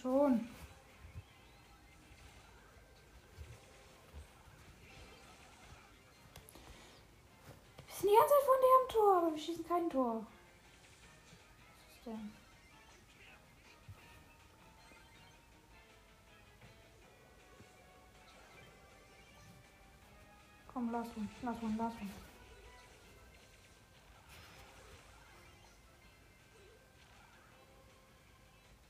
Schon. 0.00 0.48
Wir 7.86 7.94
sind 7.94 8.10
die 8.10 8.16
ganze 8.16 8.34
Zeit 8.34 8.44
von 8.44 8.56
der 8.62 8.74
am 8.80 8.88
Tor, 8.88 9.16
aber 9.16 9.30
wir 9.34 9.42
schießen 9.42 9.66
kein 9.66 9.90
Tor. 9.90 10.26
Was 11.88 11.96
ist 11.96 12.06
denn? 12.06 12.32
Komm, 20.72 20.92
lass 20.92 21.08
uns, 21.16 21.30
lass 21.42 21.62
uns, 21.62 21.76
lass 21.76 21.92
uns. 21.94 22.12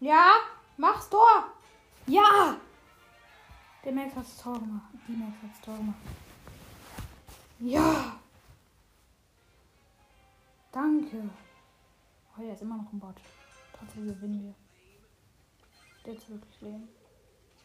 Ja, 0.00 0.57
mach's 0.78 1.10
Tor. 1.10 1.52
Ja. 2.06 2.56
Der 3.84 3.92
Max 3.92 4.16
hat's 4.16 4.38
Tor 4.38 4.58
gemacht. 4.58 4.90
Die 5.06 5.12
Max 5.12 5.32
hat's 5.42 5.60
Tor 5.60 5.76
gemacht. 5.76 5.98
Ja. 7.60 8.18
Danke. 10.72 11.28
Oh, 12.36 12.40
der 12.40 12.54
ist 12.54 12.62
immer 12.62 12.76
noch 12.76 12.92
ein 12.92 13.00
Bot. 13.00 13.16
Trotzdem 13.76 14.06
gewinnen 14.06 14.42
wir. 14.42 14.54
Der 16.04 16.14
ist 16.14 16.28
wirklich 16.30 16.60
lame. 16.60 16.88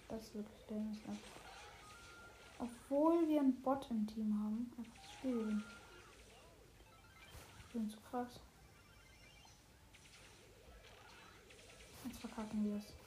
Das 0.09 0.23
ist 0.23 0.35
wirklich 0.35 0.69
lame. 0.69 0.97
Obwohl 2.59 3.27
wir 3.27 3.39
einen 3.39 3.61
Bot 3.61 3.87
im 3.89 4.07
Team 4.07 4.33
haben. 4.43 4.71
Einfach 4.77 4.93
das 5.01 5.13
Spiel. 5.13 5.63
Ich 7.59 7.73
bin 7.73 7.89
zu 7.89 7.97
krass. 8.01 8.39
Jetzt 12.05 12.19
verkacken 12.19 12.65
wir 12.65 12.77
es. 12.77 13.02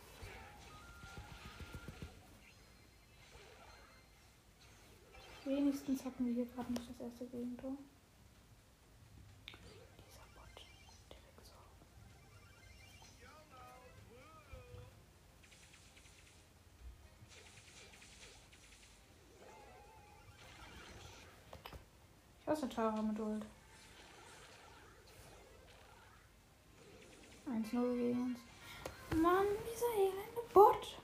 Wenigstens 5.46 6.04
hatten 6.04 6.26
wir 6.26 6.34
hier 6.34 6.46
gerade 6.46 6.72
nicht 6.72 6.90
das 6.90 6.98
erste 6.98 7.24
Gegentor. 7.26 7.76
Dieser 9.46 10.26
Bot, 10.34 10.66
der 11.08 11.18
Wichser. 11.36 11.54
Ich 22.40 22.48
hasse 22.48 22.68
Tara 22.68 23.00
mit 23.02 23.20
Ult. 23.20 23.46
1-0 27.46 27.96
gegen 27.96 28.22
uns. 28.22 28.40
Mann, 29.22 29.46
dieser 29.72 29.94
elende 29.94 30.42
Bot. 30.52 30.98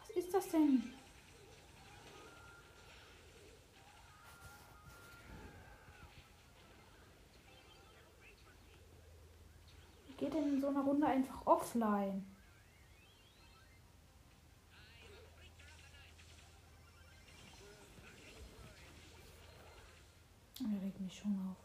Was 0.00 0.16
ist 0.16 0.34
das 0.34 0.48
denn? 0.48 0.95
Geht 10.26 10.34
denn 10.34 10.54
in 10.54 10.60
so 10.60 10.68
einer 10.68 10.82
Runde 10.82 11.06
einfach 11.06 11.46
offline? 11.46 12.26
Er 20.58 20.82
regt 20.82 21.00
mich 21.00 21.16
schon 21.16 21.32
auf. 21.48 21.56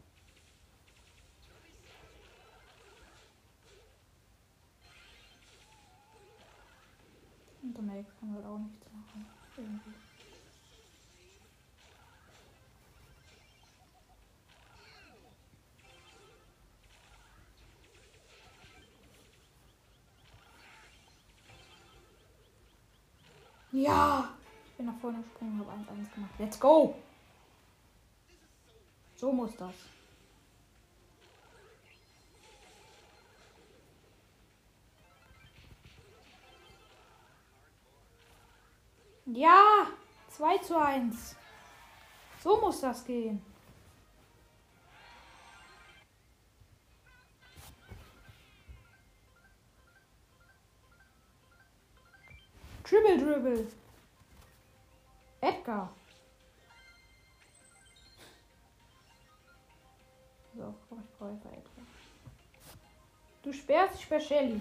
Und 7.63 7.75
der 7.75 7.83
Max 7.83 8.15
kann 8.19 8.33
halt 8.35 8.45
auch 8.45 8.59
nichts 8.59 8.85
machen. 8.91 9.25
Irgendwie. 9.57 10.00
Ja! 23.71 24.29
Ich 24.65 24.73
bin 24.73 24.85
nach 24.85 24.97
vorne 24.99 25.21
gesprungen, 25.21 25.59
habe 25.59 25.71
1-1 25.71 26.13
gemacht. 26.13 26.31
Let's 26.37 26.59
go! 26.59 26.95
So 29.15 29.31
muss 29.31 29.55
das. 29.55 29.73
Ja! 39.25 39.87
2 40.29 40.57
zu 40.57 40.77
1. 40.77 41.35
So 42.43 42.59
muss 42.59 42.81
das 42.81 43.05
gehen. 43.05 43.50
Dribble, 52.91 53.17
dribble. 53.17 53.67
Edgar. 55.39 55.89
So, 60.53 60.75
ich 60.91 61.17
brauche 61.17 61.31
Edgar. 61.31 61.85
Du 63.43 63.53
sperrst, 63.53 63.95
ich 63.95 64.01
sperr 64.01 64.19
Shelly. 64.19 64.59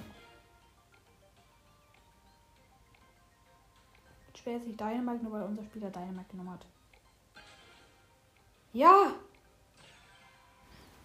Sperrt 4.37 4.63
sich 4.63 4.77
Dynamite, 4.77 5.25
nur 5.25 5.33
weil 5.33 5.43
unser 5.43 5.65
Spieler 5.65 5.91
Dynamite 5.91 6.31
genommen 6.31 6.53
hat. 6.53 6.65
Ja! 8.73 9.13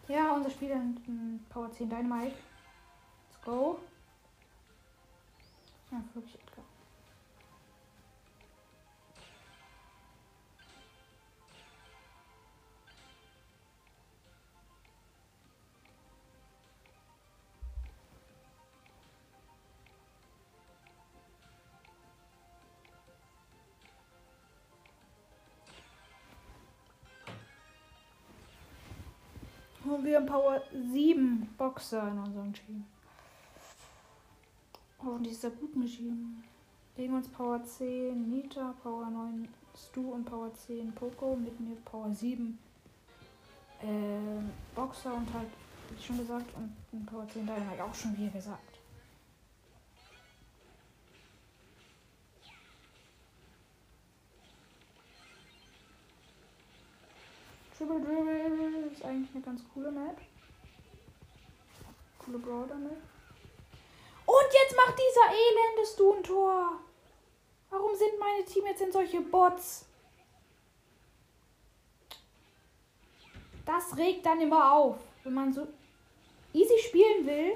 Ja, 0.08 0.32
unser 0.32 0.52
Spieler 0.52 0.80
Power 1.50 1.72
10 1.72 1.90
Dynamite. 1.90 2.36
Let's 2.36 3.42
go. 3.44 3.80
Ja, 5.92 6.04
wirklich 6.14 6.45
wir 30.06 30.18
haben 30.18 30.26
Power 30.26 30.62
7 30.72 31.50
Boxer 31.58 32.10
in 32.10 32.20
unserem 32.20 32.54
Team. 32.54 32.86
Hoffentlich 35.00 35.34
ist 35.34 35.44
er 35.44 35.50
gut 35.52 35.76
mit 35.76 36.00
ihm. 36.00 36.44
Uns 36.98 37.28
Power 37.28 37.64
10 37.64 38.30
Nita, 38.30 38.74
Power 38.82 39.10
9 39.10 39.48
Stu 39.76 40.14
und 40.14 40.26
Power 40.26 40.54
10 40.54 40.94
Poco. 40.94 41.36
Mit 41.36 41.60
mir 41.60 41.76
Power 41.84 42.14
7 42.14 42.58
äh, 43.82 43.86
Boxer 44.76 45.14
und 45.14 45.34
halt, 45.34 45.50
wie 45.90 46.04
schon 46.04 46.18
gesagt, 46.18 46.46
und 46.92 47.06
Power 47.06 47.28
10 47.28 47.46
Dynamite 47.46 47.84
auch 47.84 47.94
schon 47.94 48.18
wie 48.18 48.30
gesagt. 48.30 48.75
Triple 57.86 58.02
Dribble 58.02 58.90
ist 58.92 59.06
eigentlich 59.06 59.30
eine 59.36 59.44
ganz 59.44 59.62
coole 59.72 59.92
Map. 59.92 60.18
Coole 62.18 62.40
Brawler 62.40 62.76
Map. 62.76 62.98
Und 64.26 64.54
jetzt 64.54 64.76
macht 64.76 64.98
dieser 64.98 65.30
elende 65.30 65.86
Stu 65.86 66.14
ein 66.14 66.24
Tor. 66.24 66.80
Warum 67.70 67.96
sind 67.96 68.20
meine 68.20 68.44
Teammates 68.44 68.80
denn 68.80 68.92
solche 68.92 69.22
Bots? 69.22 69.86
Das 73.66 73.96
regt 73.98 74.26
dann 74.26 74.42
immer 74.42 74.74
auf. 74.74 74.98
Wenn 75.24 75.34
man 75.34 75.54
so 75.54 75.68
easy 76.54 76.80
spielen 76.80 77.28
will, 77.28 77.54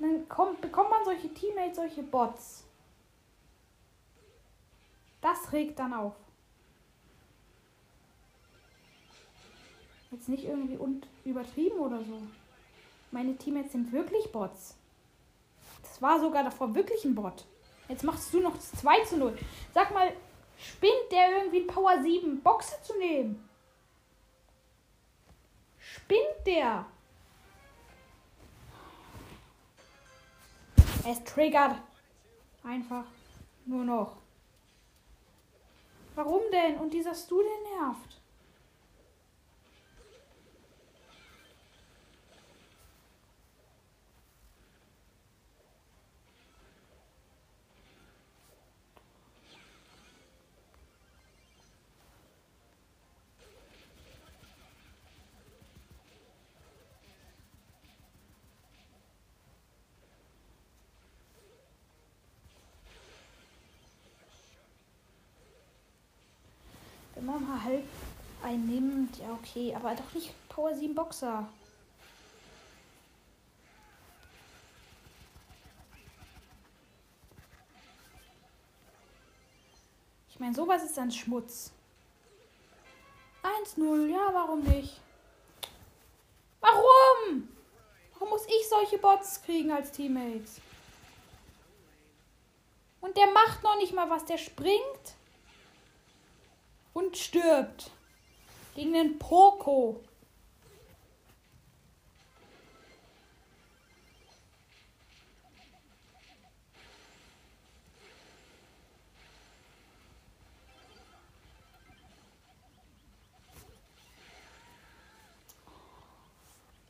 dann 0.00 0.28
kommt, 0.28 0.60
bekommt 0.60 0.90
man 0.90 1.04
solche 1.04 1.32
Teammates, 1.32 1.76
solche 1.76 2.02
Bots. 2.02 2.64
Das 5.20 5.52
regt 5.52 5.78
dann 5.78 5.94
auf. 5.94 6.14
Jetzt 10.12 10.28
nicht 10.28 10.44
irgendwie 10.44 10.76
und 10.76 11.06
übertrieben 11.24 11.78
oder 11.78 11.98
so. 12.04 12.22
Meine 13.10 13.36
Teammates 13.36 13.72
sind 13.72 13.92
wirklich 13.92 14.30
Bots. 14.30 14.76
Das 15.82 16.02
war 16.02 16.20
sogar 16.20 16.44
davor 16.44 16.74
wirklich 16.74 17.04
ein 17.04 17.14
Bot. 17.14 17.46
Jetzt 17.88 18.04
machst 18.04 18.32
du 18.32 18.40
noch 18.40 18.58
2 18.58 19.04
zu 19.04 19.16
0. 19.16 19.36
Sag 19.74 19.92
mal, 19.92 20.12
spinnt 20.58 21.10
der 21.10 21.38
irgendwie 21.38 21.62
Power 21.62 22.02
7 22.02 22.40
Boxer 22.42 22.80
zu 22.82 22.96
nehmen? 22.98 23.48
Spinnt 25.78 26.46
der? 26.46 26.86
Er 31.04 31.12
ist 31.12 31.26
triggert. 31.26 31.76
Einfach. 32.62 33.04
Nur 33.64 33.84
noch. 33.84 34.16
Warum 36.14 36.42
denn? 36.52 36.76
Und 36.76 36.92
dieser 36.92 37.14
Stu, 37.14 37.40
der 37.42 37.80
nervt. 37.80 38.21
Wenn 67.52 67.58
man 67.58 67.64
halt 67.66 67.84
einen 68.42 68.66
nimmt, 68.66 69.18
ja 69.18 69.30
okay, 69.32 69.74
aber 69.74 69.94
doch 69.94 70.14
nicht 70.14 70.32
Power 70.48 70.74
7 70.74 70.94
Boxer. 70.94 71.46
Ich 80.30 80.40
meine, 80.40 80.54
sowas 80.54 80.82
ist 80.82 80.96
dann 80.96 81.12
Schmutz. 81.12 81.72
1-0, 83.42 84.06
ja, 84.06 84.30
warum 84.32 84.60
nicht? 84.62 84.98
Warum? 86.60 87.48
Warum 88.14 88.30
muss 88.30 88.46
ich 88.46 88.66
solche 88.70 88.96
Bots 88.96 89.42
kriegen 89.42 89.70
als 89.72 89.92
Teammates? 89.92 90.58
Und 93.02 93.14
der 93.14 93.26
macht 93.26 93.62
noch 93.62 93.76
nicht 93.76 93.92
mal 93.92 94.08
was, 94.08 94.24
der 94.24 94.38
springt 94.38 95.16
und 97.12 97.18
stirbt. 97.18 97.90
Gegen 98.74 98.94
den 98.94 99.18
Poco. 99.18 100.00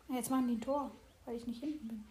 Jetzt 0.08 0.30
machen 0.30 0.46
die 0.46 0.54
ein 0.54 0.60
Tor, 0.60 0.90
weil 1.24 1.36
ich 1.36 1.46
nicht 1.46 1.58
hinten 1.58 1.88
bin. 1.88 2.04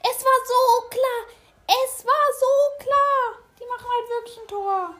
Es 0.00 0.24
war 0.24 0.46
so 0.46 0.88
klar. 0.90 1.36
Es 1.66 2.04
war 2.04 2.12
so 2.38 2.84
klar. 2.84 3.42
Die 3.58 3.64
machen 3.64 3.86
halt 3.88 4.10
wirklich 4.10 4.38
ein 4.38 4.48
Tor 4.48 4.96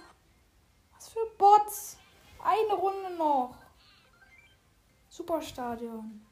für 1.16 1.36
Bots? 1.38 1.96
Eine 2.44 2.74
Runde 2.74 3.16
noch. 3.16 3.56
Superstadion. 5.08 6.26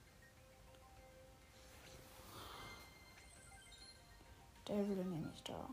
Der 4.68 4.89
will 4.89 5.05
nämlich 5.05 5.43
da. 5.43 5.68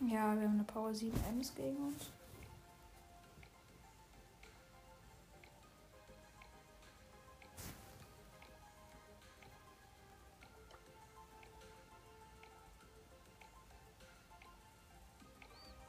Ja, 0.00 0.08
wir 0.08 0.20
haben 0.20 0.54
eine 0.54 0.64
Power 0.64 0.94
7 0.94 1.12
Ms 1.24 1.54
gegen 1.54 1.76
uns. 1.76 2.17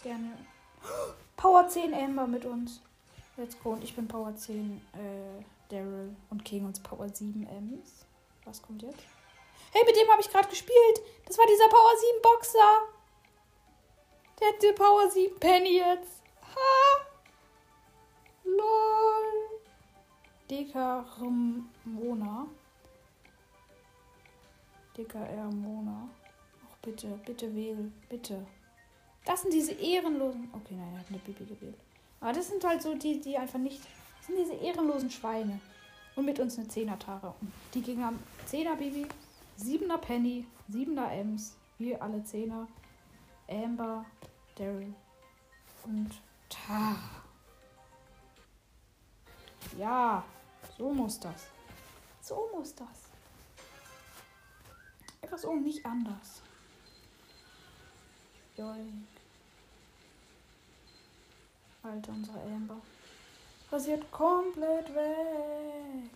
Gerne. 0.10 0.36
Power 1.38 1.68
10 1.68 1.94
Amber 1.94 2.26
mit 2.26 2.44
uns. 2.44 2.82
Let's 3.38 3.56
go. 3.62 3.74
Und 3.74 3.84
ich 3.84 3.96
bin 3.96 4.08
Power 4.08 4.36
10 4.36 4.82
äh, 4.94 5.44
Daryl 5.70 6.16
und 6.32 6.44
gegen 6.44 6.66
uns 6.66 6.80
Power 6.80 7.08
7 7.08 7.46
Ms. 7.46 8.08
Was 8.44 8.60
kommt 8.60 8.82
jetzt? 8.82 9.04
Hey, 9.72 9.84
mit 9.86 9.96
dem 9.96 10.10
habe 10.10 10.20
ich 10.20 10.32
gerade 10.32 10.50
gespielt. 10.50 11.02
Das 11.28 11.38
war 11.38 11.46
dieser 11.46 11.70
Power 11.70 11.92
7 11.96 12.22
Boxer. 12.24 12.78
Der 14.40 14.48
hat 14.48 14.64
die 14.64 14.74
Power 14.74 15.12
7 15.12 15.40
Penny 15.40 15.78
jetzt. 15.78 16.24
Ha! 16.56 17.06
LOL. 18.46 19.60
Deka 20.50 21.06
Mona. 21.86 22.48
DKR 24.98 25.52
Mona. 25.52 26.10
Ach, 26.66 26.78
bitte, 26.82 27.10
bitte 27.28 27.56
wähl. 27.56 27.92
Bitte. 28.10 28.44
Das 29.30 29.44
sind 29.44 29.54
diese 29.54 29.74
ehrenlosen. 29.74 30.50
Okay, 30.54 30.74
nein, 30.74 30.92
er 30.92 31.02
hat 31.02 31.10
eine 31.10 31.20
Bibi 31.20 31.46
gewählt. 31.46 31.78
Aber 32.20 32.34
das 32.34 32.48
sind 32.48 32.64
halt 32.64 32.82
so 32.82 32.96
die, 32.96 33.22
die 33.22 33.38
einfach 33.38 33.60
nicht. 33.60 33.80
Das 34.18 34.26
sind 34.26 34.40
diese 34.40 34.56
ehrenlosen 34.56 35.12
Schweine. 35.12 35.60
Und 36.16 36.26
mit 36.26 36.40
uns 36.40 36.58
eine 36.58 36.68
10er 36.68 36.98
Tara. 36.98 37.36
Die 37.76 37.84
gingen 37.84 38.04
am 38.04 38.20
10er 38.50 38.76
Bibi, 38.76 39.06
7er 39.62 40.00
Penny, 40.00 40.48
7er 40.72 41.12
Ems. 41.12 41.56
Wir 41.78 42.02
alle 42.02 42.18
10er. 42.22 42.66
Amber, 43.48 44.04
Daryl 44.56 44.96
und 45.86 46.10
Tara. 46.50 47.22
Ja, 49.78 50.26
so 50.76 50.92
muss 50.92 51.20
das. 51.20 51.50
So 52.20 52.50
muss 52.52 52.74
das. 52.74 53.12
Etwas 55.22 55.44
so 55.44 55.54
nicht 55.54 55.86
anders. 55.86 56.42
Joink. 58.58 59.19
Alter, 61.84 62.12
unsere 62.12 62.40
Amber. 62.42 62.82
Rasiert 63.72 64.12
komplett 64.12 64.94
weg. 64.94 66.12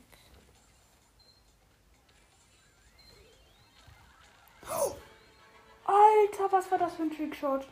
Alter, 5.86 6.52
was 6.52 6.72
war 6.72 6.78
das 6.78 6.96
für 6.96 7.04
ein 7.04 7.12
Trickshot? 7.12 7.68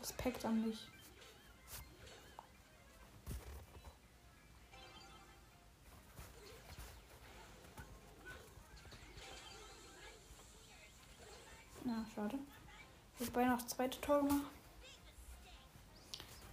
Respekt 0.00 0.44
an 0.44 0.64
mich. 0.64 0.86
Na, 11.84 12.04
schade. 12.14 12.38
Ich 13.18 13.26
habe 13.26 13.46
noch 13.46 13.66
zweite 13.66 14.00
Tor 14.00 14.20
gemacht. 14.20 14.50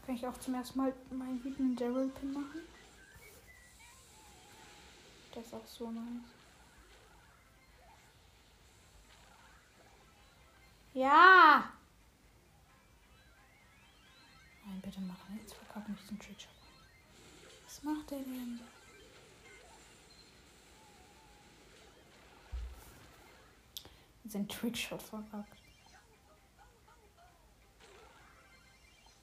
Kann 0.06 0.16
ich 0.16 0.28
auch 0.28 0.38
zum 0.38 0.56
ersten 0.56 0.78
Mal 0.78 0.94
meinen 1.10 1.44
wütenden 1.44 1.76
Daryl-Pin 1.76 2.34
machen. 2.34 2.62
Das 5.34 5.46
ist 5.46 5.54
auch 5.54 5.68
so 5.68 5.90
nice. 5.90 6.04
Ja! 10.94 11.72
Nein, 14.66 14.82
bitte 14.82 15.00
mach 15.00 15.16
Jetzt 15.38 15.54
verkauf 15.54 15.88
nicht 15.88 16.10
den 16.10 16.20
Trickshot. 16.20 16.50
Was 17.66 17.84
macht 17.84 18.12
der 18.12 18.20
denn? 18.20 18.60
Sein 24.32 24.48
Trickshot 24.48 25.02
verkackt. 25.02 25.62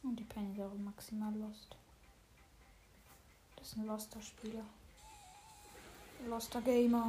Und 0.03 0.17
die 0.17 0.25
Penny 0.25 0.55
wäre 0.55 0.75
maximal 0.75 1.35
lost. 1.35 1.77
Das 3.57 3.69
ist 3.69 3.79
ein 3.79 3.87
loster 3.87 4.21
Spieler. 4.21 4.65
Loster 6.27 6.61
Gamer. 6.61 7.07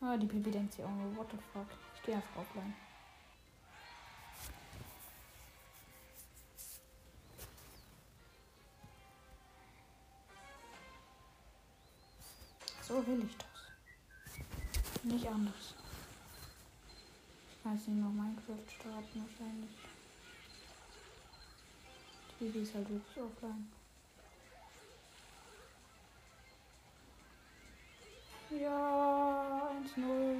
Ah, 0.00 0.16
die 0.16 0.26
Bibi 0.26 0.50
denkt 0.50 0.72
sich 0.72 0.84
auch 0.84 0.90
nur, 0.90 1.14
what 1.14 1.30
the 1.30 1.36
fuck. 1.52 1.66
Ich 1.94 2.02
gehe 2.04 2.14
einfach 2.14 2.40
offline. 2.40 2.74
So 12.86 13.04
will 13.06 13.24
ich 13.24 13.36
das. 13.36 15.02
Nicht 15.02 15.26
anders. 15.26 15.74
Ich 17.50 17.62
kann 17.62 17.74
jetzt 17.76 17.88
nicht 17.88 17.98
noch 17.98 18.12
Minecraft 18.12 18.70
starten 18.78 19.26
wahrscheinlich. 19.26 19.70
Die 22.38 22.44
Bibi 22.44 22.60
ist 22.60 22.74
halt 22.74 22.88
wirklich 22.88 23.16
offline. 23.16 23.72
Ja, 28.50 29.70
1-0. 29.96 30.36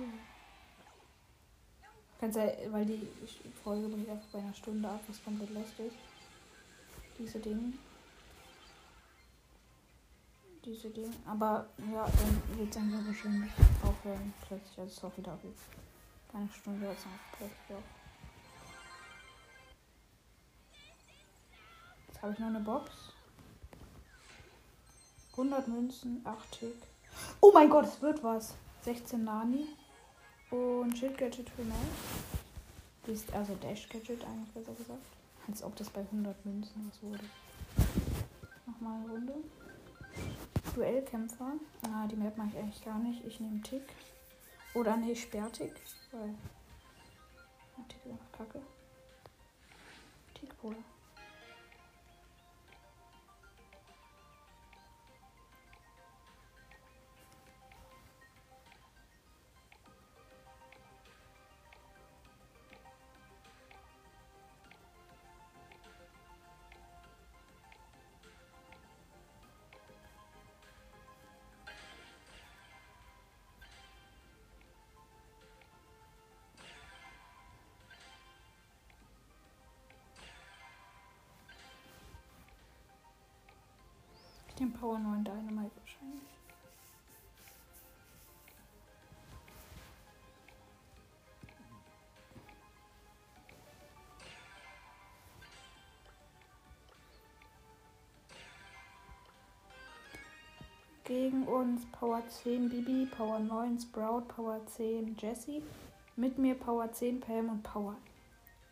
Kannst 2.20 2.36
ja, 2.36 2.46
weil 2.70 2.86
die 2.86 3.08
Folge 3.64 3.88
bricht 3.88 4.08
einfach 4.08 4.28
bei 4.28 4.38
einer 4.38 4.54
Stunde 4.54 4.88
ab, 4.88 5.00
was 5.08 5.24
komplett 5.24 5.50
lustig. 5.50 5.92
Diese 7.18 7.40
Dinge. 7.40 7.72
Diese 10.66 10.90
Dinge. 10.90 11.14
Aber 11.24 11.68
ja, 11.92 12.04
dann 12.04 12.58
wird 12.58 12.70
es 12.70 12.74
dann 12.74 13.06
wahrscheinlich 13.06 13.52
aufhören. 13.84 14.34
Plötzlich, 14.48 14.78
also 14.78 14.90
es 14.90 14.96
ist 14.96 15.04
auch 15.04 15.16
wieder 15.16 15.38
wie 15.42 16.36
eine 16.36 16.48
Stunde, 16.52 16.86
jetzt 16.88 17.06
plötzlich 17.30 17.70
auch. 17.70 17.82
Jetzt 22.08 22.20
habe 22.20 22.32
ich 22.32 22.38
noch 22.40 22.48
eine 22.48 22.60
Box. 22.60 22.90
100 25.32 25.68
Münzen, 25.68 26.20
8 26.24 26.58
Tick. 26.58 26.82
Oh 27.40 27.52
mein 27.54 27.70
Gott, 27.70 27.84
es 27.84 28.02
wird 28.02 28.24
was. 28.24 28.56
16 28.82 29.22
Nani. 29.22 29.68
Und 30.50 30.98
Schild 30.98 31.16
Gadget 31.16 31.48
für 31.48 31.62
mich. 31.62 31.76
Ist 33.06 33.32
also 33.32 33.54
Dash 33.54 33.88
Gadget 33.88 34.24
eigentlich 34.24 34.52
besser 34.52 34.74
gesagt. 34.74 35.06
Als 35.46 35.62
ob 35.62 35.76
das 35.76 35.88
bei 35.90 36.00
100 36.00 36.44
Münzen 36.44 36.90
was 36.90 37.00
wurde. 37.02 37.24
Nochmal 38.66 39.00
eine 39.00 39.08
Runde. 39.12 39.34
Duellkämpfer. 40.76 41.52
Ah, 41.88 42.06
die 42.06 42.16
Map 42.16 42.36
mache 42.36 42.50
ich 42.50 42.58
eigentlich 42.58 42.84
gar 42.84 42.98
nicht. 42.98 43.24
Ich 43.24 43.40
nehme 43.40 43.62
Tick. 43.62 43.82
Oder 44.74 44.96
nee, 44.98 45.14
Sperrtick. 45.14 45.72
Weil. 46.12 46.34
Tick 47.88 48.04
ist 48.04 48.12
einfach 48.12 48.32
kacke. 48.32 48.60
Tick, 50.34 50.54
Bruder. 50.60 50.76
Power 84.86 85.00
9 85.00 85.24
Dynamite 85.24 85.72
wahrscheinlich. 85.80 86.22
Gegen 101.02 101.48
uns 101.48 101.84
Power 101.90 102.22
10 102.44 102.68
Bibi, 102.68 103.06
Power 103.06 103.40
9 103.40 103.80
Sprout, 103.80 104.28
Power 104.28 104.64
10 104.66 105.16
Jessie. 105.16 105.64
Mit 106.14 106.38
mir 106.38 106.54
Power 106.54 106.92
10 106.92 107.18
Pam 107.18 107.48
und 107.48 107.64
Power 107.64 107.96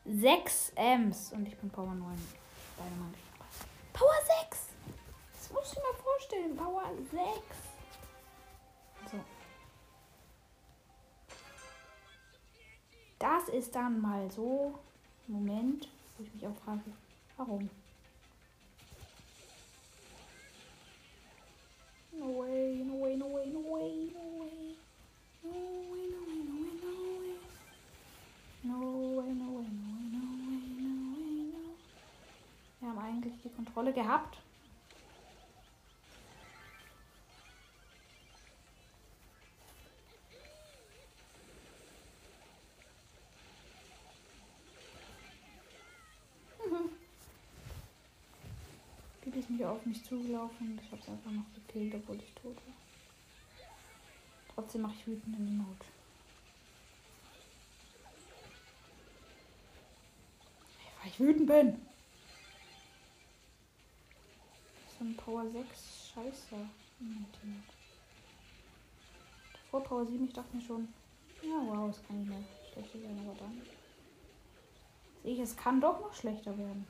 6 0.05 0.75
Ms. 0.77 1.33
Und 1.33 1.49
ich 1.49 1.57
bin 1.57 1.71
Power 1.71 1.93
9 1.93 1.99
Dynamite. 2.79 3.19
Power 3.93 4.15
6! 4.43 4.45
Spiel. 6.25 6.55
Power 6.57 6.91
6. 7.11 7.21
So. 9.11 9.21
Das 13.19 13.49
ist 13.49 13.75
dann 13.75 14.01
mal 14.01 14.31
so. 14.31 14.79
Moment, 15.27 15.89
wo 16.17 16.25
ich 16.25 16.35
mich 16.35 16.47
auch 16.47 16.57
frage, 16.65 16.83
warum? 17.37 17.69
No 22.13 22.27
way, 22.39 22.85
no 22.85 23.01
way, 23.01 23.17
no 23.17 23.27
way, 23.27 23.47
no 23.47 23.61
way, 23.61 24.11
no 24.13 24.21
way. 24.41 24.77
No 25.43 25.51
way, 25.91 26.07
no 26.11 26.21
way, 26.27 26.41
no 26.45 26.57
way, 26.61 26.75
no 26.83 26.91
way. 27.21 27.39
No 28.63 28.79
way, 29.19 29.31
no 29.33 29.47
way, 29.57 29.69
no 29.71 29.89
way, 29.93 30.05
no 30.13 30.21
way, 30.41 30.65
no 30.81 31.17
way, 31.17 31.53
no. 31.53 31.65
Wir 32.81 32.89
haben 32.89 32.99
eigentlich 32.99 33.35
die 33.43 33.51
Kontrolle 33.51 33.93
gehabt. 33.93 34.44
Mich 49.95 50.05
zugelaufen 50.05 50.81
ich 50.83 50.91
habe 50.91 51.01
es 51.01 51.09
einfach 51.09 51.31
noch 51.31 51.45
gekillt, 51.55 51.95
obwohl 51.95 52.17
ich 52.17 52.33
tot 52.35 52.57
war. 52.57 52.75
Trotzdem 54.55 54.83
mache 54.83 54.95
ich 54.99 55.07
wütenden 55.07 55.49
Emote. 55.49 55.87
Weil 61.01 61.11
ich 61.11 61.21
wütend 61.21 61.47
bin. 61.47 61.81
So 64.99 65.05
ein 65.05 65.17
Power 65.17 65.49
6 65.49 66.13
Scheiße. 66.15 66.57
Vor 69.71 69.83
Power 69.83 70.07
7, 70.07 70.25
ich 70.25 70.33
dachte 70.33 70.57
mir 70.57 70.63
schon, 70.63 70.89
ja 71.43 71.61
wow, 71.67 71.91
es 71.91 72.07
kann 72.07 72.19
nicht 72.21 72.29
mehr 72.29 72.43
schlechter 72.73 73.01
werden, 73.01 73.21
aber 73.29 73.39
dann 73.39 73.63
sehe 75.23 75.35
ich, 75.35 75.41
es 75.41 75.57
kann 75.57 75.81
doch 75.81 76.01
noch 76.01 76.15
schlechter 76.15 76.57
werden. 76.57 76.87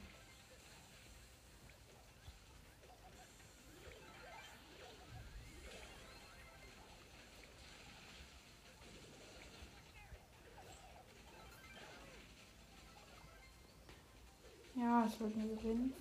Ja, 15.05 15.11
es 15.11 15.21
wird 15.21 15.37
mir 15.37 15.55
gewinnen. 15.57 15.93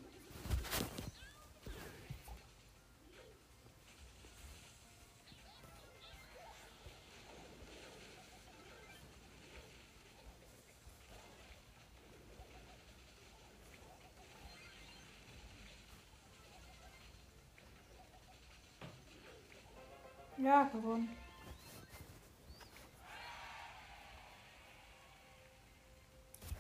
Ja, 20.38 20.64
gewonnen. 20.64 21.10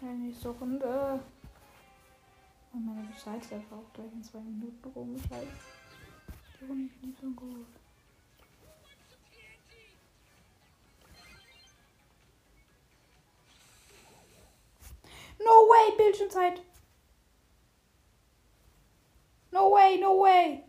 Nächste 0.02 0.50
Runde. 0.50 1.22
Und 2.74 2.86
meine 2.86 3.04
Bescheid 3.08 3.42
einfach 3.54 3.78
auch 3.78 3.94
gleich 3.94 4.12
in 4.12 4.24
zwei 4.24 4.40
Minuten 4.40 4.88
rum. 4.96 5.16
Scheiße. 5.16 5.48
Die 6.60 6.66
Runde 6.66 6.92
ist 6.92 7.04
nicht 7.04 7.22
so 7.22 7.28
gut. 7.32 7.68
No 15.40 15.68
way, 15.70 15.98
Bildschirmzeit. 15.98 16.62
No 19.52 19.72
way, 19.72 20.00
no 20.00 20.20
way. 20.20 20.64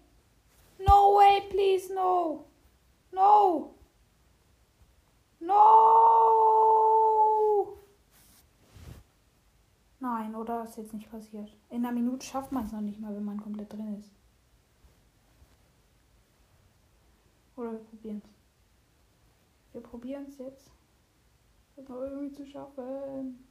No 0.79 1.17
way, 1.17 1.41
please, 1.49 1.91
no. 1.95 2.45
No. 3.13 3.75
No. 5.41 6.34
Nein, 10.05 10.35
oder 10.35 10.65
ist 10.65 10.77
jetzt 10.77 10.93
nicht 10.93 11.11
passiert? 11.11 11.51
In 11.71 11.79
einer 11.79 11.91
Minute 11.91 12.27
schafft 12.27 12.53
man 12.53 12.67
es 12.67 12.73
noch 12.73 12.83
nicht 12.83 13.01
mal, 13.01 13.17
wenn 13.17 13.25
man 13.25 13.41
komplett 13.41 13.73
drin 13.73 13.99
ist. 13.99 14.13
Oder 17.57 17.73
wir 17.73 17.79
probieren 17.79 18.21
es. 18.23 18.31
Wir 19.73 19.81
probieren 19.81 20.27
es 20.29 20.37
jetzt. 20.37 20.71
Das 21.75 21.89
noch 21.89 22.03
irgendwie 22.03 22.33
zu 22.33 22.45
schaffen. 22.45 23.49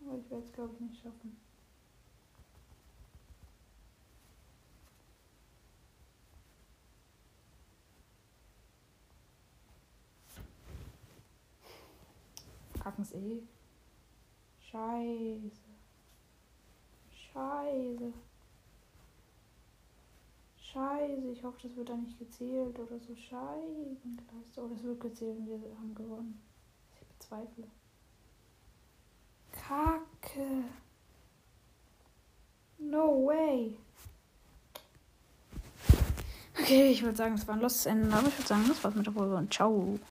Aber 0.00 0.16
ich 0.16 0.30
werde 0.30 0.46
es, 0.46 0.52
glaube 0.54 0.72
ich, 0.72 0.80
nicht 0.80 1.02
schaffen. 1.02 1.36
Kacken 12.82 13.02
es 13.02 13.12
eh. 13.12 13.42
Scheiße. 14.76 15.50
Scheiße. 17.32 18.12
Scheiße. 20.58 21.30
Ich 21.32 21.42
hoffe, 21.42 21.58
das 21.62 21.76
wird 21.76 21.88
dann 21.88 22.02
nicht 22.02 22.18
gezählt 22.18 22.78
oder 22.78 22.98
so. 22.98 23.16
Scheibenkleister. 23.16 24.64
Oh, 24.64 24.68
das 24.68 24.82
wird 24.82 25.00
gezählt 25.00 25.38
und 25.38 25.46
wir 25.48 25.78
haben 25.78 25.94
gewonnen. 25.94 26.42
Ich 26.94 27.06
bezweifle. 27.06 27.66
Kacke. 29.52 30.64
No 32.78 33.26
way. 33.26 33.78
Okay, 36.58 36.90
ich 36.90 37.02
würde 37.02 37.16
sagen, 37.16 37.34
es 37.34 37.48
war 37.48 37.54
ein 37.54 37.62
lostes 37.62 37.86
Ende. 37.86 38.14
Aber 38.14 38.28
ich 38.28 38.38
würde 38.38 38.48
sagen, 38.48 38.64
das 38.68 38.84
war's 38.84 38.94
mit 38.94 39.06
der 39.06 39.14
Folge 39.14 39.36
und 39.36 39.54
ciao. 39.54 39.98